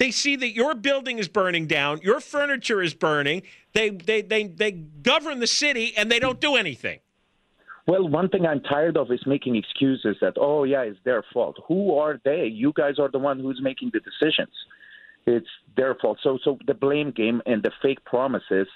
They 0.04 0.10
see 0.10 0.36
that 0.36 0.52
your 0.52 0.74
building 0.74 1.18
is 1.18 1.28
burning 1.28 1.66
down, 1.66 2.02
your 2.02 2.20
furniture 2.20 2.82
is 2.82 2.92
burning. 2.92 3.40
They 3.72 3.88
they 3.88 4.20
they 4.20 4.42
they 4.48 4.72
govern 4.72 5.40
the 5.40 5.46
city 5.46 5.94
and 5.96 6.12
they 6.12 6.18
don't 6.18 6.42
do 6.42 6.56
anything. 6.56 6.98
Well, 7.86 8.06
one 8.06 8.28
thing 8.28 8.44
I'm 8.44 8.60
tired 8.60 8.98
of 8.98 9.10
is 9.10 9.22
making 9.26 9.56
excuses 9.56 10.16
that, 10.20 10.34
oh, 10.36 10.64
yeah, 10.64 10.82
it's 10.82 10.98
their 11.04 11.24
fault. 11.32 11.56
Who 11.68 11.96
are 11.96 12.20
they? 12.22 12.44
You 12.44 12.74
guys 12.74 12.98
are 12.98 13.10
the 13.10 13.18
one 13.18 13.40
who's 13.40 13.60
making 13.62 13.92
the 13.94 14.00
decisions. 14.00 14.52
It's 15.24 15.48
their 15.74 15.94
fault. 15.94 16.18
So, 16.22 16.38
so 16.44 16.58
the 16.66 16.74
blame 16.74 17.10
game 17.10 17.40
and 17.46 17.62
the 17.62 17.72
fake 17.80 18.04
promises 18.04 18.68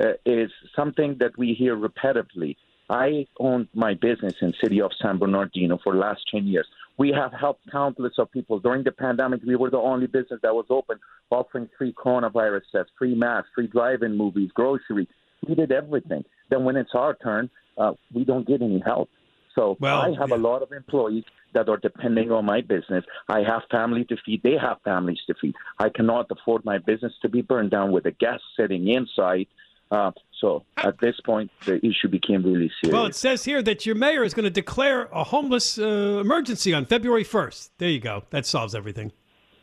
uh, 0.00 0.14
is 0.24 0.50
something 0.74 1.16
that 1.20 1.38
we 1.38 1.54
hear 1.54 1.76
repetitively. 1.76 2.56
I 2.90 3.26
owned 3.38 3.68
my 3.72 3.94
business 3.94 4.34
in 4.40 4.52
city 4.60 4.80
of 4.80 4.90
San 5.00 5.18
Bernardino 5.18 5.78
for 5.82 5.92
the 5.92 6.00
last 6.00 6.22
10 6.32 6.48
years. 6.48 6.66
We 6.98 7.10
have 7.10 7.32
helped 7.32 7.70
countless 7.70 8.14
of 8.18 8.30
people. 8.32 8.58
During 8.58 8.84
the 8.84 8.92
pandemic, 8.92 9.42
we 9.46 9.56
were 9.56 9.70
the 9.70 9.78
only 9.78 10.06
business 10.06 10.40
that 10.42 10.54
was 10.54 10.66
open, 10.70 10.98
offering 11.30 11.68
free 11.76 11.92
coronavirus 11.92 12.62
tests, 12.72 12.92
free 12.98 13.14
masks, 13.14 13.50
free 13.54 13.66
drive-in 13.66 14.16
movies, 14.16 14.50
grocery. 14.54 15.08
We 15.46 15.54
did 15.54 15.72
everything. 15.72 16.24
Then 16.50 16.64
when 16.64 16.76
it's 16.76 16.94
our 16.94 17.14
turn, 17.14 17.50
uh, 17.76 17.92
we 18.14 18.24
don't 18.24 18.46
get 18.46 18.62
any 18.62 18.80
help. 18.80 19.10
So 19.54 19.76
Well, 19.80 20.00
I 20.00 20.10
have 20.18 20.30
yeah. 20.30 20.36
a 20.36 20.38
lot 20.38 20.62
of 20.62 20.72
employees 20.72 21.24
that 21.54 21.68
are 21.68 21.78
depending 21.78 22.30
on 22.30 22.44
my 22.44 22.60
business. 22.60 23.04
I 23.28 23.42
have 23.42 23.62
family 23.70 24.04
to 24.04 24.16
feed. 24.24 24.42
They 24.42 24.56
have 24.60 24.78
families 24.84 25.18
to 25.26 25.34
feed. 25.40 25.54
I 25.78 25.88
cannot 25.88 26.30
afford 26.30 26.64
my 26.64 26.78
business 26.78 27.14
to 27.22 27.28
be 27.28 27.42
burned 27.42 27.70
down 27.70 27.90
with 27.90 28.04
a 28.06 28.10
guest 28.10 28.42
sitting 28.58 28.88
inside. 28.88 29.46
Uh, 29.90 30.10
so 30.40 30.64
at 30.76 30.98
this 31.00 31.14
point, 31.24 31.50
the 31.64 31.76
issue 31.86 32.08
became 32.08 32.42
really 32.42 32.70
serious. 32.82 32.92
Well, 32.92 33.06
it 33.06 33.14
says 33.14 33.44
here 33.44 33.62
that 33.62 33.86
your 33.86 33.94
mayor 33.94 34.24
is 34.24 34.34
going 34.34 34.44
to 34.44 34.50
declare 34.50 35.04
a 35.12 35.24
homeless 35.24 35.78
uh, 35.78 36.18
emergency 36.20 36.74
on 36.74 36.86
February 36.86 37.24
1st. 37.24 37.70
There 37.78 37.88
you 37.88 38.00
go. 38.00 38.24
That 38.30 38.46
solves 38.46 38.74
everything. 38.74 39.12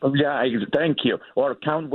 Yeah, 0.02 0.34
I, 0.34 0.48
thank 0.72 0.98
you. 1.04 1.18
Or 1.34 1.54
count 1.54 1.92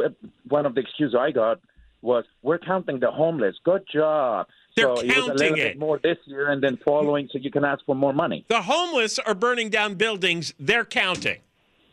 one 0.48 0.66
of 0.66 0.76
the 0.76 0.82
excuses 0.82 1.16
I 1.20 1.32
got 1.32 1.60
was 2.02 2.26
we're 2.42 2.58
counting 2.58 3.00
the 3.00 3.12
homeless. 3.12 3.56
Good 3.64 3.84
job. 3.92 4.48
They're 4.76 4.86
so 4.86 5.02
it 5.02 5.08
was 5.08 5.12
a 5.12 5.14
counting 5.14 5.38
little 5.38 5.54
it. 5.54 5.64
bit 5.74 5.80
more 5.80 6.00
this 6.02 6.18
year 6.26 6.50
and 6.50 6.64
then 6.64 6.78
following, 6.86 7.30
so 7.32 7.40
you 7.40 7.52
can 7.52 7.66
ask 7.66 7.84
for 7.86 7.96
more 7.96 8.14
money. 8.14 8.46
The 8.48 8.62
homeless 8.62 9.20
are 9.20 9.36
burning 9.36 9.70
down 9.70 9.96
buildings. 9.96 10.54
They're 10.60 10.86
counting. 10.86 11.40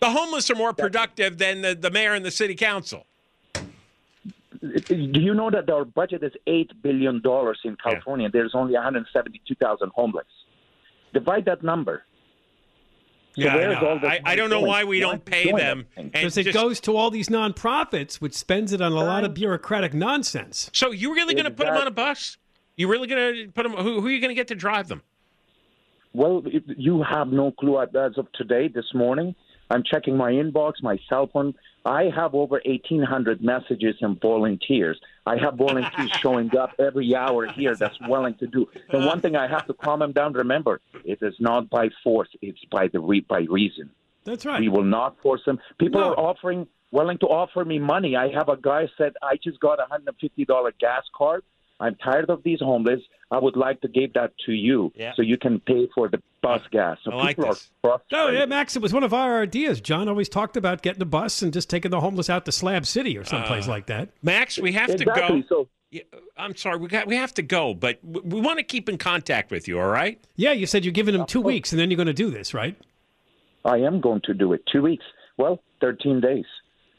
The 0.00 0.10
homeless 0.10 0.50
are 0.50 0.54
more 0.54 0.72
productive 0.72 1.38
than 1.38 1.62
the, 1.62 1.74
the 1.74 1.90
mayor 1.90 2.12
and 2.12 2.24
the 2.24 2.30
city 2.30 2.54
council. 2.54 3.06
Do 4.88 5.20
you 5.20 5.34
know 5.34 5.50
that 5.50 5.68
our 5.70 5.84
budget 5.84 6.22
is 6.22 6.32
eight 6.46 6.70
billion 6.82 7.20
dollars 7.22 7.58
in 7.64 7.76
California? 7.76 8.28
There's 8.32 8.52
only 8.54 8.74
172,000 8.74 9.90
homeless. 9.94 10.26
Divide 11.12 11.44
that 11.46 11.62
number. 11.62 12.02
So 13.36 13.42
Yeah, 13.42 13.52
I, 13.52 13.56
where's 13.56 13.76
all 13.82 13.98
this 14.00 14.10
I, 14.10 14.20
I 14.24 14.36
don't 14.36 14.48
know 14.50 14.56
going? 14.60 14.68
why 14.68 14.84
we 14.84 14.98
Why 15.04 15.10
don't 15.10 15.24
pay 15.24 15.52
them. 15.52 15.86
Because 15.94 16.36
it 16.38 16.44
just- 16.44 16.54
goes 16.54 16.80
to 16.80 16.96
all 16.96 17.10
these 17.10 17.28
nonprofits, 17.28 18.16
which 18.16 18.34
spends 18.34 18.72
it 18.72 18.80
on 18.80 18.92
a 18.92 18.96
lot 18.96 19.24
of 19.24 19.34
bureaucratic 19.34 19.92
nonsense. 19.94 20.70
So 20.72 20.90
you 20.90 21.14
really 21.14 21.34
going 21.34 21.44
to 21.44 21.50
put 21.50 21.66
them 21.66 21.76
on 21.76 21.86
a 21.86 21.90
bus? 21.90 22.38
You 22.76 22.88
really 22.88 23.08
going 23.08 23.46
to 23.46 23.52
put 23.52 23.62
them? 23.64 23.72
Who, 23.72 24.00
who 24.00 24.06
are 24.06 24.10
you 24.10 24.20
going 24.20 24.30
to 24.30 24.34
get 24.34 24.48
to 24.48 24.54
drive 24.54 24.88
them? 24.88 25.02
Well, 26.12 26.42
it- 26.46 26.64
you 26.78 27.02
have 27.02 27.28
no 27.28 27.50
clue 27.52 27.80
as 27.80 28.16
of 28.16 28.30
today, 28.32 28.68
this 28.68 28.86
morning. 28.94 29.34
I'm 29.70 29.82
checking 29.82 30.16
my 30.16 30.32
inbox, 30.32 30.74
my 30.82 30.98
cell 31.08 31.26
phone. 31.32 31.54
I 31.84 32.04
have 32.14 32.34
over 32.34 32.60
1,800 32.64 33.42
messages 33.42 33.96
and 34.00 34.20
volunteers. 34.20 34.98
I 35.24 35.36
have 35.38 35.54
volunteers 35.54 36.10
showing 36.20 36.56
up 36.56 36.72
every 36.78 37.14
hour 37.14 37.46
here 37.46 37.74
that's 37.76 37.98
willing 38.08 38.34
to 38.36 38.46
do. 38.46 38.68
The 38.90 38.98
one 39.00 39.20
thing 39.20 39.36
I 39.36 39.46
have 39.48 39.66
to 39.66 39.74
calm 39.74 40.00
them 40.00 40.12
down. 40.12 40.32
Remember, 40.32 40.80
it 41.04 41.18
is 41.22 41.34
not 41.38 41.70
by 41.70 41.90
force; 42.02 42.28
it's 42.42 42.64
by 42.70 42.88
the 42.88 43.00
re- 43.00 43.20
by 43.20 43.40
reason. 43.48 43.90
That's 44.24 44.44
right. 44.44 44.60
We 44.60 44.68
will 44.68 44.84
not 44.84 45.16
force 45.22 45.42
them. 45.46 45.60
People 45.78 46.00
No. 46.00 46.10
are 46.10 46.18
offering, 46.18 46.66
willing 46.90 47.18
to 47.18 47.26
offer 47.26 47.64
me 47.64 47.78
money. 47.78 48.16
I 48.16 48.28
have 48.32 48.48
a 48.48 48.56
guy 48.56 48.88
said, 48.98 49.12
I 49.22 49.36
just 49.42 49.60
got 49.60 49.78
a 49.78 49.86
hundred 49.88 50.08
and 50.08 50.16
fifty 50.20 50.44
dollar 50.44 50.72
gas 50.80 51.04
card. 51.16 51.44
I'm 51.80 51.94
tired 51.96 52.30
of 52.30 52.42
these 52.42 52.60
homeless. 52.60 53.00
I 53.30 53.38
would 53.38 53.56
like 53.56 53.80
to 53.80 53.88
give 53.88 54.12
that 54.14 54.32
to 54.46 54.52
you 54.52 54.92
Yeah. 54.96 55.12
so 55.14 55.22
you 55.22 55.36
can 55.36 55.60
pay 55.60 55.88
for 55.94 56.08
the 56.08 56.22
bus 56.42 56.62
gas. 56.70 56.98
So 57.02 57.10
I 57.12 57.16
like 57.16 57.36
this. 57.36 57.70
are 57.82 58.00
Oh, 58.12 58.28
yeah, 58.30 58.46
Max, 58.46 58.76
it 58.76 58.82
was 58.82 58.92
one 58.92 59.02
of 59.02 59.12
our 59.12 59.42
ideas. 59.42 59.80
John 59.80 60.08
always 60.08 60.28
talked 60.28 60.56
about 60.56 60.82
getting 60.82 61.02
a 61.02 61.06
bus 61.06 61.42
and 61.42 61.52
just 61.52 61.68
taking 61.68 61.90
the 61.90 62.00
homeless 62.00 62.30
out 62.30 62.44
to 62.44 62.52
Slab 62.52 62.86
City 62.86 63.18
or 63.18 63.24
someplace 63.24 63.66
uh, 63.66 63.70
like 63.70 63.86
that. 63.86 64.10
Max, 64.22 64.58
we 64.58 64.72
have 64.72 64.90
exactly. 64.90 65.42
to 65.42 65.48
go. 65.48 65.48
So 65.48 65.68
Yeah, 65.90 66.02
I'm 66.36 66.54
sorry, 66.56 66.78
we 66.78 66.88
got 66.88 67.06
we 67.08 67.16
have 67.16 67.34
to 67.34 67.42
go, 67.42 67.74
but 67.74 68.00
w- 68.12 68.36
we 68.36 68.40
want 68.40 68.58
to 68.58 68.64
keep 68.64 68.88
in 68.88 68.96
contact 68.96 69.50
with 69.50 69.66
you. 69.66 69.80
All 69.80 69.88
right? 69.88 70.20
Yeah, 70.36 70.52
you 70.52 70.66
said 70.66 70.84
you're 70.84 70.92
giving 70.92 71.16
them 71.16 71.26
two 71.26 71.40
uh, 71.40 71.42
oh. 71.42 71.46
weeks 71.46 71.72
and 71.72 71.80
then 71.80 71.90
you're 71.90 71.96
going 71.96 72.06
to 72.06 72.12
do 72.12 72.30
this, 72.30 72.54
right? 72.54 72.76
I 73.64 73.78
am 73.78 74.00
going 74.00 74.20
to 74.24 74.34
do 74.34 74.52
it. 74.52 74.62
Two 74.70 74.82
weeks. 74.82 75.04
Well, 75.36 75.60
thirteen 75.80 76.20
days. 76.20 76.44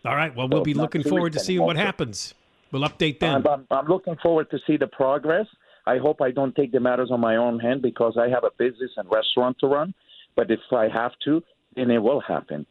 All 0.06 0.16
right. 0.16 0.36
Well, 0.36 0.48
we'll 0.48 0.60
Well, 0.60 0.64
be 0.66 0.74
looking 0.74 1.04
forward 1.04 1.34
to 1.34 1.40
seeing 1.40 1.62
what 1.62 1.72
anymore. 1.78 1.86
happens. 1.86 2.34
We'll 2.72 2.84
update 2.84 3.20
then. 3.20 3.36
I'm, 3.36 3.48
I'm, 3.48 3.68
I'm 3.72 3.88
looking 3.88 4.16
forward 4.18 4.50
to 4.52 4.60
see 4.68 4.78
the 4.78 4.88
progress. 4.88 5.48
I 5.86 5.98
hope 5.98 6.22
I 6.22 6.32
don't 6.32 6.56
take 6.56 6.72
the 6.72 6.80
matters 6.80 7.10
on 7.12 7.22
my 7.22 7.38
own 7.38 7.60
hand 7.60 7.82
because 7.82 8.18
I 8.20 8.28
have 8.30 8.44
a 8.44 8.52
business 8.58 8.92
and 8.98 9.10
restaurant 9.10 9.58
to 9.60 9.68
run. 9.68 9.94
But 10.36 10.52
if 10.52 10.60
I 10.72 10.90
have 10.90 11.14
to, 11.26 11.42
then 11.76 11.90
it 11.92 12.00
will 12.00 12.20
happen. 12.20 12.66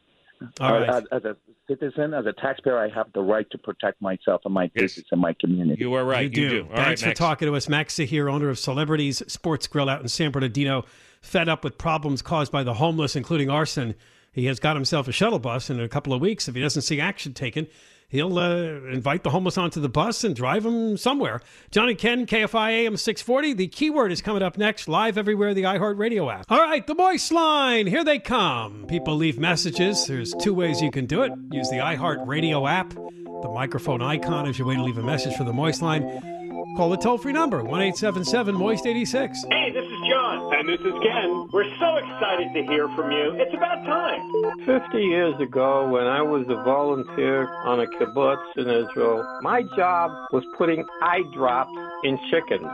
All 0.59 0.73
right. 0.73 0.89
As, 0.89 1.03
as 1.11 1.25
a 1.25 1.35
citizen, 1.67 2.13
as 2.13 2.25
a 2.27 2.33
taxpayer, 2.33 2.77
I 2.77 2.89
have 2.89 3.11
the 3.13 3.21
right 3.21 3.49
to 3.49 3.57
protect 3.57 4.01
myself 4.01 4.41
and 4.45 4.53
my 4.53 4.67
business 4.67 5.05
and 5.11 5.19
my 5.19 5.33
community. 5.33 5.81
You 5.81 5.93
are 5.95 6.05
right. 6.05 6.23
You 6.23 6.49
do. 6.49 6.67
All 6.69 6.75
Thanks 6.75 6.79
right, 6.79 6.99
for 6.99 7.05
Max. 7.07 7.19
talking 7.19 7.47
to 7.47 7.55
us. 7.55 7.67
Max 7.67 7.95
Zahir, 7.95 8.29
owner 8.29 8.49
of 8.49 8.59
Celebrities 8.59 9.23
Sports 9.27 9.67
Grill 9.67 9.89
out 9.89 10.01
in 10.01 10.07
San 10.07 10.31
Bernardino, 10.31 10.85
fed 11.21 11.49
up 11.49 11.63
with 11.63 11.77
problems 11.77 12.21
caused 12.21 12.51
by 12.51 12.63
the 12.63 12.75
homeless, 12.75 13.15
including 13.15 13.49
arson. 13.49 13.95
He 14.31 14.45
has 14.45 14.59
got 14.59 14.75
himself 14.75 15.07
a 15.07 15.11
shuttle 15.11 15.39
bus, 15.39 15.71
and 15.71 15.79
in 15.79 15.85
a 15.85 15.89
couple 15.89 16.13
of 16.13 16.21
weeks, 16.21 16.47
if 16.47 16.53
he 16.53 16.61
doesn't 16.61 16.83
see 16.83 17.01
action 17.01 17.33
taken, 17.33 17.67
he'll 18.09 18.37
uh, 18.37 18.55
invite 18.91 19.23
the 19.23 19.29
homeless 19.29 19.57
onto 19.57 19.79
the 19.79 19.89
bus 19.89 20.23
and 20.23 20.35
drive 20.35 20.63
them 20.63 20.97
somewhere. 20.97 21.41
John 21.71 21.89
and 21.89 21.97
Ken, 21.97 22.25
KFI 22.25 22.71
AM 22.71 22.97
640. 22.97 23.53
The 23.53 23.67
keyword 23.67 24.11
is 24.11 24.21
coming 24.21 24.43
up 24.43 24.57
next, 24.57 24.87
live 24.87 25.17
everywhere, 25.17 25.53
the 25.53 25.63
iHeartRadio 25.63 26.33
app. 26.33 26.45
All 26.49 26.59
right, 26.59 26.85
the 26.85 26.95
Moist 26.95 27.31
Line. 27.31 27.87
Here 27.87 28.03
they 28.03 28.19
come. 28.19 28.85
People 28.87 29.15
leave 29.15 29.39
messages. 29.39 30.05
There's 30.07 30.33
two 30.35 30.53
ways 30.53 30.81
you 30.81 30.91
can 30.91 31.05
do 31.05 31.23
it. 31.23 31.31
Use 31.51 31.69
the 31.69 31.77
iHeartRadio 31.77 32.69
app, 32.69 32.89
the 32.91 33.51
microphone 33.53 34.01
icon 34.01 34.47
as 34.47 34.57
your 34.57 34.67
way 34.67 34.75
to 34.75 34.83
leave 34.83 34.97
a 34.97 35.03
message 35.03 35.35
for 35.35 35.43
the 35.43 35.53
Moist 35.53 35.81
Line. 35.81 36.03
Call 36.77 36.89
the 36.89 36.97
toll 36.97 37.17
free 37.17 37.33
number, 37.33 37.63
1 37.63 37.81
877 37.81 38.53
Moist 38.53 38.85
86. 38.85 39.45
Hey, 39.49 39.71
this 39.71 39.85
is 39.85 39.97
John. 40.09 40.51
And 40.67 40.77
this 40.77 40.85
is 40.85 40.91
Ken. 41.01 41.47
We're 41.53 41.63
so 41.79 41.95
excited 41.95 42.53
to 42.53 42.61
hear 42.63 42.89
from 42.89 43.09
you. 43.09 43.31
It's 43.39 43.53
about 43.53 43.85
time. 43.85 44.19
50 44.65 44.97
years 44.97 45.39
ago, 45.39 45.87
when 45.87 46.05
I 46.07 46.21
was 46.21 46.45
a 46.49 46.55
volunteer 46.55 47.47
on 47.47 47.79
a 47.79 47.85
kibbutz 47.85 48.43
in 48.57 48.67
Israel, 48.67 49.23
my 49.41 49.61
job 49.77 50.11
was 50.33 50.43
putting 50.57 50.83
eye 51.01 51.21
drops 51.33 51.71
in 52.03 52.19
chickens. 52.29 52.67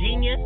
Genius. 0.00 0.40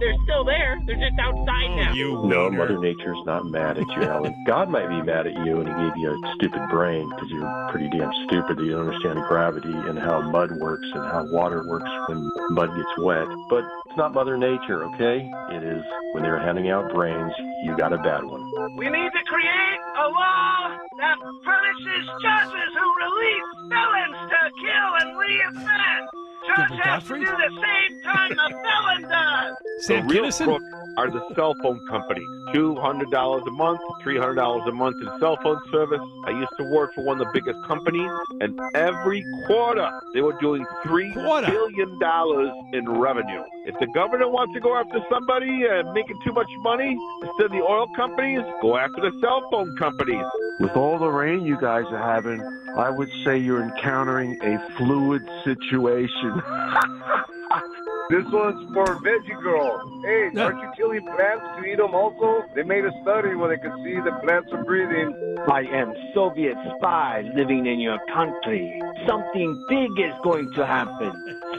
They're 0.00 0.16
still 0.24 0.44
there. 0.44 0.80
They're 0.86 0.96
just 0.96 1.18
outside 1.20 1.68
oh, 1.68 1.76
now. 1.76 1.92
You 1.92 2.22
No, 2.24 2.48
Mother 2.50 2.78
Nature's 2.78 3.20
not 3.26 3.44
mad 3.44 3.76
at 3.76 3.86
you, 3.96 4.04
Alan. 4.04 4.34
God 4.46 4.70
might 4.70 4.88
be 4.88 5.02
mad 5.02 5.26
at 5.26 5.34
you 5.44 5.60
and 5.60 5.68
he 5.68 5.74
gave 5.74 5.96
you 5.98 6.10
a 6.10 6.34
stupid 6.36 6.62
brain 6.70 7.06
because 7.10 7.28
you're 7.28 7.68
pretty 7.70 7.90
damn 7.90 8.10
stupid 8.26 8.56
that 8.56 8.64
you 8.64 8.72
don't 8.72 8.88
understand 8.88 9.20
gravity 9.28 9.68
and 9.68 9.98
how 9.98 10.22
mud 10.22 10.52
works 10.52 10.86
and 10.94 11.04
how 11.04 11.26
water 11.30 11.68
works 11.68 11.90
when 12.08 12.30
mud 12.50 12.74
gets 12.74 12.88
wet. 12.98 13.26
But 13.50 13.64
it's 13.86 13.89
not 14.00 14.14
Mother 14.14 14.38
Nature, 14.38 14.84
okay? 14.84 15.30
It 15.50 15.62
is 15.62 15.84
when 16.12 16.22
they're 16.22 16.40
handing 16.40 16.70
out 16.70 16.90
brains, 16.94 17.34
you 17.64 17.76
got 17.76 17.92
a 17.92 17.98
bad 17.98 18.24
one. 18.24 18.40
We 18.78 18.88
need 18.88 19.12
to 19.12 19.24
create 19.26 19.78
a 19.98 20.08
law 20.08 20.78
that 20.96 21.16
punishes 21.44 22.08
judges 22.22 22.70
who 22.80 22.86
release 22.96 23.48
felons 23.68 24.16
to 24.32 24.40
kill 24.64 24.90
and 25.00 25.16
reoffend. 25.20 26.06
Judge 26.46 26.80
has 26.80 27.04
to 27.04 27.14
do 27.14 27.26
the 27.26 27.50
same 27.60 28.02
time 28.02 28.30
the 28.30 28.56
felon 28.64 29.02
does. 29.02 29.56
Sam 29.80 30.08
the 30.08 30.14
real 30.14 30.24
Kinison? 30.24 30.44
crook 30.46 30.62
are 30.96 31.10
the 31.10 31.34
cell 31.34 31.54
phone 31.62 31.80
companies. 31.88 32.26
Two 32.54 32.76
hundred 32.76 33.10
dollars 33.10 33.42
a 33.46 33.50
month, 33.52 33.80
three 34.02 34.18
hundred 34.18 34.36
dollars 34.36 34.62
a 34.66 34.72
month 34.72 34.96
in 35.00 35.08
cell 35.20 35.38
phone 35.42 35.60
service. 35.70 36.00
I 36.26 36.30
used 36.30 36.52
to 36.58 36.64
work 36.72 36.94
for 36.94 37.04
one 37.04 37.20
of 37.20 37.26
the 37.26 37.32
biggest 37.32 37.62
companies, 37.66 38.10
and 38.40 38.58
every 38.74 39.24
quarter 39.46 39.88
they 40.14 40.22
were 40.22 40.36
doing 40.40 40.64
three 40.82 41.12
billion 41.12 41.98
dollars 42.00 42.50
in 42.72 42.88
revenue. 42.88 43.42
If 43.66 43.74
the 43.78 43.86
governor 43.92 44.28
wants 44.28 44.54
to 44.54 44.60
go 44.60 44.74
after 44.74 44.98
somebody 45.10 45.66
and 45.68 45.92
making 45.92 46.18
too 46.24 46.32
much 46.32 46.48
money, 46.60 46.96
instead 47.22 47.46
of 47.46 47.52
the 47.52 47.60
oil 47.62 47.86
companies, 47.94 48.40
go 48.62 48.78
after 48.78 49.02
the 49.02 49.12
cell 49.20 49.46
phone 49.50 49.76
companies. 49.76 50.24
With 50.60 50.76
all 50.76 50.98
the 50.98 51.08
rain 51.08 51.44
you 51.44 51.58
guys 51.60 51.84
are 51.90 51.98
having, 51.98 52.40
I 52.76 52.88
would 52.88 53.10
say 53.24 53.36
you're 53.36 53.62
encountering 53.62 54.38
a 54.42 54.58
fluid 54.78 55.22
situation. 55.44 56.42
This 58.10 58.26
one's 58.32 58.74
for 58.74 58.86
Veggie 59.04 59.40
Girl. 59.40 60.02
Hey, 60.02 60.30
aren't 60.36 60.60
you 60.60 60.72
killing 60.76 61.06
plants 61.06 61.44
to 61.56 61.64
eat 61.64 61.76
them 61.76 61.94
also? 61.94 62.42
They 62.56 62.64
made 62.64 62.84
a 62.84 62.90
study 63.02 63.36
where 63.36 63.54
they 63.54 63.62
could 63.62 63.76
see 63.84 63.94
the 63.94 64.18
plants 64.24 64.50
are 64.50 64.64
breathing. 64.64 65.14
I 65.46 65.60
am 65.60 65.94
Soviet 66.12 66.56
spy 66.76 67.22
living 67.36 67.66
in 67.66 67.78
your 67.78 68.00
country. 68.12 68.82
Something 69.06 69.64
big 69.68 69.90
is 70.00 70.12
going 70.24 70.50
to 70.56 70.66
happen. 70.66 71.12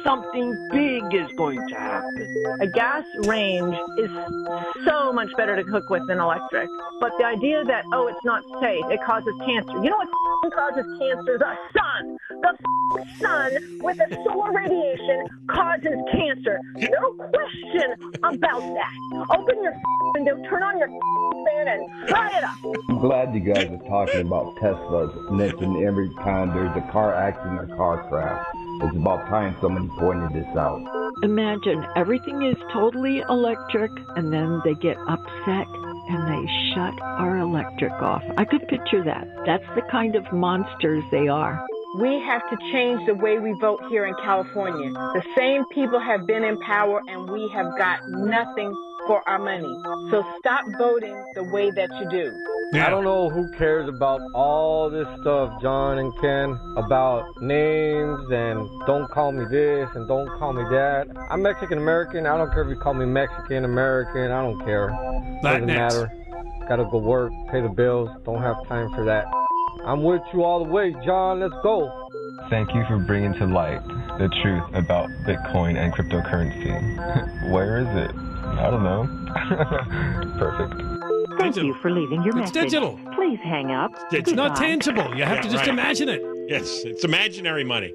Something 0.04 0.70
big 0.74 1.04
is 1.14 1.32
going 1.38 1.66
to 1.70 1.76
happen. 1.76 2.58
A 2.60 2.68
gas 2.68 3.06
range 3.28 3.78
is 4.00 4.12
so 4.84 5.14
much 5.14 5.30
better 5.38 5.56
to 5.56 5.64
cook 5.64 5.90
with 5.90 6.06
than 6.10 6.20
electric. 6.20 6.68
But 7.00 7.14
the 7.18 7.26
idea 7.28 7.64
that, 7.64 7.86
oh, 7.94 8.08
it's 8.08 8.26
not 8.26 8.44
safe, 8.62 8.84
it 8.90 9.00
causes 9.06 9.34
cancer. 9.46 9.72
You 9.82 9.90
know 9.90 9.98
what 9.98 10.54
causes 10.54 10.86
cancer? 11.00 11.38
The 11.38 11.56
sun! 11.72 12.18
The 12.42 12.58
sun 13.20 13.80
with 13.82 13.98
the 13.98 14.18
solar 14.26 14.52
radiation 14.52 15.28
causes 15.48 15.98
cancer. 16.12 16.41
No 16.46 17.12
question 17.18 17.94
about 18.24 18.62
that. 18.62 19.28
Open 19.30 19.64
your 19.64 19.74
f***ing 19.74 20.12
window, 20.16 20.50
turn 20.50 20.64
on 20.64 20.78
your 20.78 20.88
f***ing 20.88 21.46
fan, 21.66 21.68
and 21.68 22.10
try 22.10 22.28
it 22.38 22.44
up. 22.44 22.58
I'm 22.90 23.00
glad 23.00 23.34
you 23.34 23.42
guys 23.42 23.66
are 23.66 23.88
talking 23.88 24.22
about 24.22 24.56
Teslas. 24.58 25.32
Mentioned 25.32 25.84
every 25.86 26.10
time 26.16 26.50
there's 26.50 26.76
a 26.76 26.92
car 26.92 27.14
accident 27.14 27.60
or 27.60 27.76
car 27.76 28.08
crash. 28.10 28.46
It's 28.84 28.96
about 28.96 29.28
time 29.28 29.56
somebody 29.62 29.88
pointed 30.00 30.34
this 30.34 30.58
out. 30.58 30.82
Imagine 31.24 31.86
everything 31.96 32.42
is 32.42 32.56
totally 32.74 33.20
electric 33.30 33.92
and 34.16 34.34
then 34.34 34.60
they 34.66 34.74
get 34.76 34.98
upset 35.08 35.68
and 36.10 36.28
they 36.28 36.52
shut 36.74 37.00
our 37.02 37.38
electric 37.38 37.92
off. 37.94 38.24
I 38.38 38.46
could 38.46 38.68
picture 38.68 39.04
that. 39.04 39.28
That's 39.46 39.66
the 39.76 39.84
kind 39.92 40.16
of 40.16 40.32
monsters 40.34 41.04
they 41.12 41.28
are. 41.28 41.64
We 41.96 42.22
have 42.22 42.42
to 42.50 42.58
change 42.72 43.06
the 43.06 43.16
way 43.16 43.38
we 43.40 43.54
vote 43.60 43.82
here 43.90 44.06
in 44.06 44.14
California. 44.24 44.92
The 44.92 45.24
same 45.36 45.66
people 45.74 46.00
have 46.00 46.26
been 46.26 46.42
in 46.42 46.58
power 46.62 47.02
and 47.08 47.30
we 47.30 47.50
have 47.50 47.78
got 47.78 48.00
nothing 48.08 48.74
for 49.08 49.28
our 49.28 49.38
money. 49.38 49.68
So 50.10 50.24
stop 50.40 50.64
voting 50.78 51.22
the 51.36 51.44
way 51.52 51.70
that 51.72 51.90
you 52.00 52.10
do. 52.10 52.80
I 52.80 52.90
don't 52.90 53.04
know 53.04 53.30
who 53.30 53.52
cares 53.58 53.90
about 53.90 54.22
all 54.34 54.90
this 54.90 55.08
stuff, 55.20 55.62
John 55.62 55.98
and 55.98 56.14
Ken, 56.22 56.58
about 56.78 57.26
names 57.42 58.22
and 58.32 58.70
don't 58.88 59.12
call 59.12 59.34
me 59.34 59.44
this 59.52 59.90
and 59.94 60.08
don't 60.08 60.30
call 60.40 60.54
me 60.54 60.64
that. 60.72 61.08
I'm 61.30 61.42
Mexican 61.42 61.78
American. 61.78 62.26
I 62.26 62.38
don't 62.38 62.54
care 62.54 62.64
if 62.64 62.70
you 62.70 62.78
call 62.78 62.94
me 62.94 63.06
Mexican 63.06 63.66
American. 63.66 64.32
I 64.32 64.42
don't 64.42 64.64
care. 64.64 64.88
Doesn't 65.44 65.66
Latinx. 65.66 65.68
matter. 65.68 66.12
Gotta 66.70 66.86
go 66.86 67.00
work, 67.00 67.34
pay 67.52 67.60
the 67.60 67.68
bills. 67.68 68.10
Don't 68.24 68.42
have 68.42 68.66
time 68.70 68.90
for 68.96 69.04
that. 69.04 69.26
I'm 69.86 70.04
with 70.04 70.22
you 70.34 70.44
all 70.44 70.64
the 70.64 70.70
way, 70.72 70.94
John. 71.06 71.40
Let's 71.40 71.54
go. 71.64 72.08
Thank 72.50 72.74
you 72.74 72.84
for 72.88 72.98
bringing 72.98 73.34
to 73.36 73.46
light 73.46 73.82
the 74.18 74.30
truth 74.42 74.64
about 74.76 75.10
Bitcoin 75.26 75.78
and 75.78 75.94
cryptocurrency. 75.94 77.50
Where 77.52 77.80
is 77.80 77.88
it? 78.10 78.16
I 78.16 78.70
don't 78.70 78.84
know. 78.84 79.08
Perfect. 80.38 80.82
Thank 81.40 81.56
you 81.56 81.74
for 81.76 81.90
leaving 81.92 82.22
your 82.24 82.38
It's 82.40 82.54
message. 82.54 82.72
digital. 82.72 83.00
Please 83.16 83.40
hang 83.42 83.72
up. 83.72 83.92
It's 84.12 84.32
not 84.32 84.56
tangible. 84.56 85.16
You 85.16 85.24
have 85.24 85.38
Yeah, 85.38 85.42
to 85.42 85.50
just 85.50 85.56
right. 85.62 85.68
imagine 85.70 86.10
it. 86.10 86.22
Yes, 86.50 86.82
it's 86.84 87.04
imaginary 87.04 87.64
money. 87.64 87.94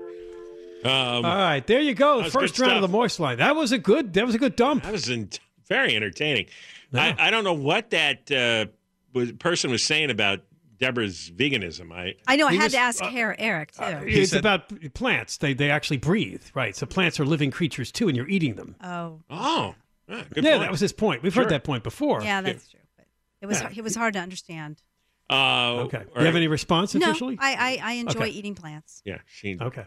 Um, 0.85 0.91
All 0.93 1.23
right, 1.23 1.67
there 1.67 1.81
you 1.81 1.95
go. 1.95 2.23
that 2.23 2.31
First 2.33 2.57
good 2.57 2.63
round 2.63 2.77
of 2.77 2.83
the 2.83 2.89
stuff. 2.89 2.93
moist 2.93 3.21
line. 3.21 3.39
That 3.39 3.57
was 3.57 3.73
a 3.73 3.79
good. 3.79 4.13
That 4.15 4.25
was 4.27 4.35
a 4.35 4.39
good 4.39 4.57
dump. 4.57 4.85
That 4.85 4.93
was 4.93 5.09
in, 5.09 5.29
very 5.69 5.95
entertaining. 5.97 6.47
I, 6.95 7.15
I 7.19 7.31
don't 7.31 7.45
know 7.45 7.53
what 7.55 7.91
that 7.91 8.31
uh, 8.31 8.67
was, 9.13 9.33
person 9.33 9.71
was 9.71 9.83
saying 9.83 10.11
about 10.11 10.41
Deborah's 10.79 11.31
veganism. 11.31 11.93
I 11.93 12.15
I 12.27 12.37
know. 12.37 12.47
I 12.47 12.55
had 12.55 12.65
was- 12.65 12.73
to 12.73 12.79
ask 12.79 13.03
uh, 13.03 13.11
Her- 13.11 13.37
Eric 13.39 13.73
too. 13.73 13.83
It's 14.07 14.33
about 14.33 14.73
plants. 14.95 15.39
They 15.39 15.55
they 15.55 15.71
actually 15.71 15.97
breathe, 15.99 16.43
right? 16.55 16.75
So 16.77 16.87
plants 16.87 17.19
are 17.21 17.25
living 17.25 17.51
creatures 17.51 17.91
too, 17.93 18.09
and 18.09 18.17
you're 18.17 18.29
eating 18.29 18.55
them. 18.57 18.77
oh, 18.83 19.21
oh, 19.31 19.75
yeah, 20.09 20.23
good 20.33 20.45
yeah, 20.45 20.51
point. 20.53 20.63
that 20.63 20.71
was 20.71 20.81
his 20.81 20.93
point. 20.93 21.23
We've 21.23 21.33
Sure. 21.33 21.43
heard 21.45 21.51
that 21.53 21.65
point 21.65 21.83
before. 21.83 22.23
yeah, 22.23 22.41
that's 22.41 22.69
true. 22.69 22.81
But 22.97 23.07
it 23.41 23.47
was 23.47 23.61
Yeah. 23.61 23.71
it 23.77 23.83
was 23.85 23.95
hard 23.97 24.15
to 24.15 24.21
understand. 24.21 24.83
Uh, 25.29 25.85
Okay. 25.87 25.99
all 25.99 26.05
Do 26.15 26.21
you 26.21 26.27
have 26.27 26.37
any 26.37 26.47
response 26.49 26.95
No, 26.95 27.11
officially? 27.11 27.37
I 27.41 27.79
I, 27.83 27.91
I 27.91 27.93
enjoy 27.95 28.21
Okay. 28.21 28.31
eating 28.31 28.55
plants. 28.55 29.03
Yeah, 29.05 29.19
she. 29.27 29.59
Okay. 29.61 29.85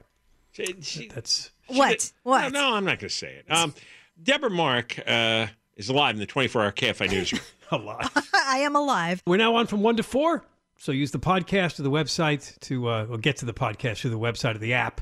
She, 0.52 0.76
she, 0.82 1.08
That's 1.08 1.52
What? 1.68 2.12
What? 2.24 2.52
No, 2.52 2.60
no, 2.72 2.76
I'm 2.76 2.84
not 2.84 3.00
going 3.00 3.10
to 3.10 3.16
say 3.16 3.36
it. 3.36 3.46
Um, 3.52 3.74
Deborah 4.22 4.50
Mark 4.50 5.00
uh, 5.08 5.46
is 5.78 5.88
alive 5.90 6.16
in 6.16 6.20
the 6.20 6.26
24-hour 6.28 6.72
KFI 6.74 7.10
newsroom. 7.12 7.42
a 7.72 7.78
lot. 7.78 8.12
I 8.34 8.58
am 8.60 8.76
alive. 8.76 9.22
We're 9.28 9.38
now 9.38 9.56
on 9.56 9.68
from 9.68 9.82
one 9.84 9.96
to 9.98 10.04
four. 10.04 10.44
So 10.80 10.94
use 10.94 11.12
the 11.12 11.20
podcast 11.20 11.78
or 11.78 11.84
the 11.84 11.92
website 11.92 12.58
to, 12.62 12.88
uh, 12.88 13.08
or 13.10 13.18
get 13.18 13.36
to 13.38 13.46
the 13.46 13.54
podcast 13.54 14.00
through 14.00 14.12
the 14.12 14.18
website 14.18 14.56
or 14.56 14.60
the 14.60 14.74
app 14.74 15.02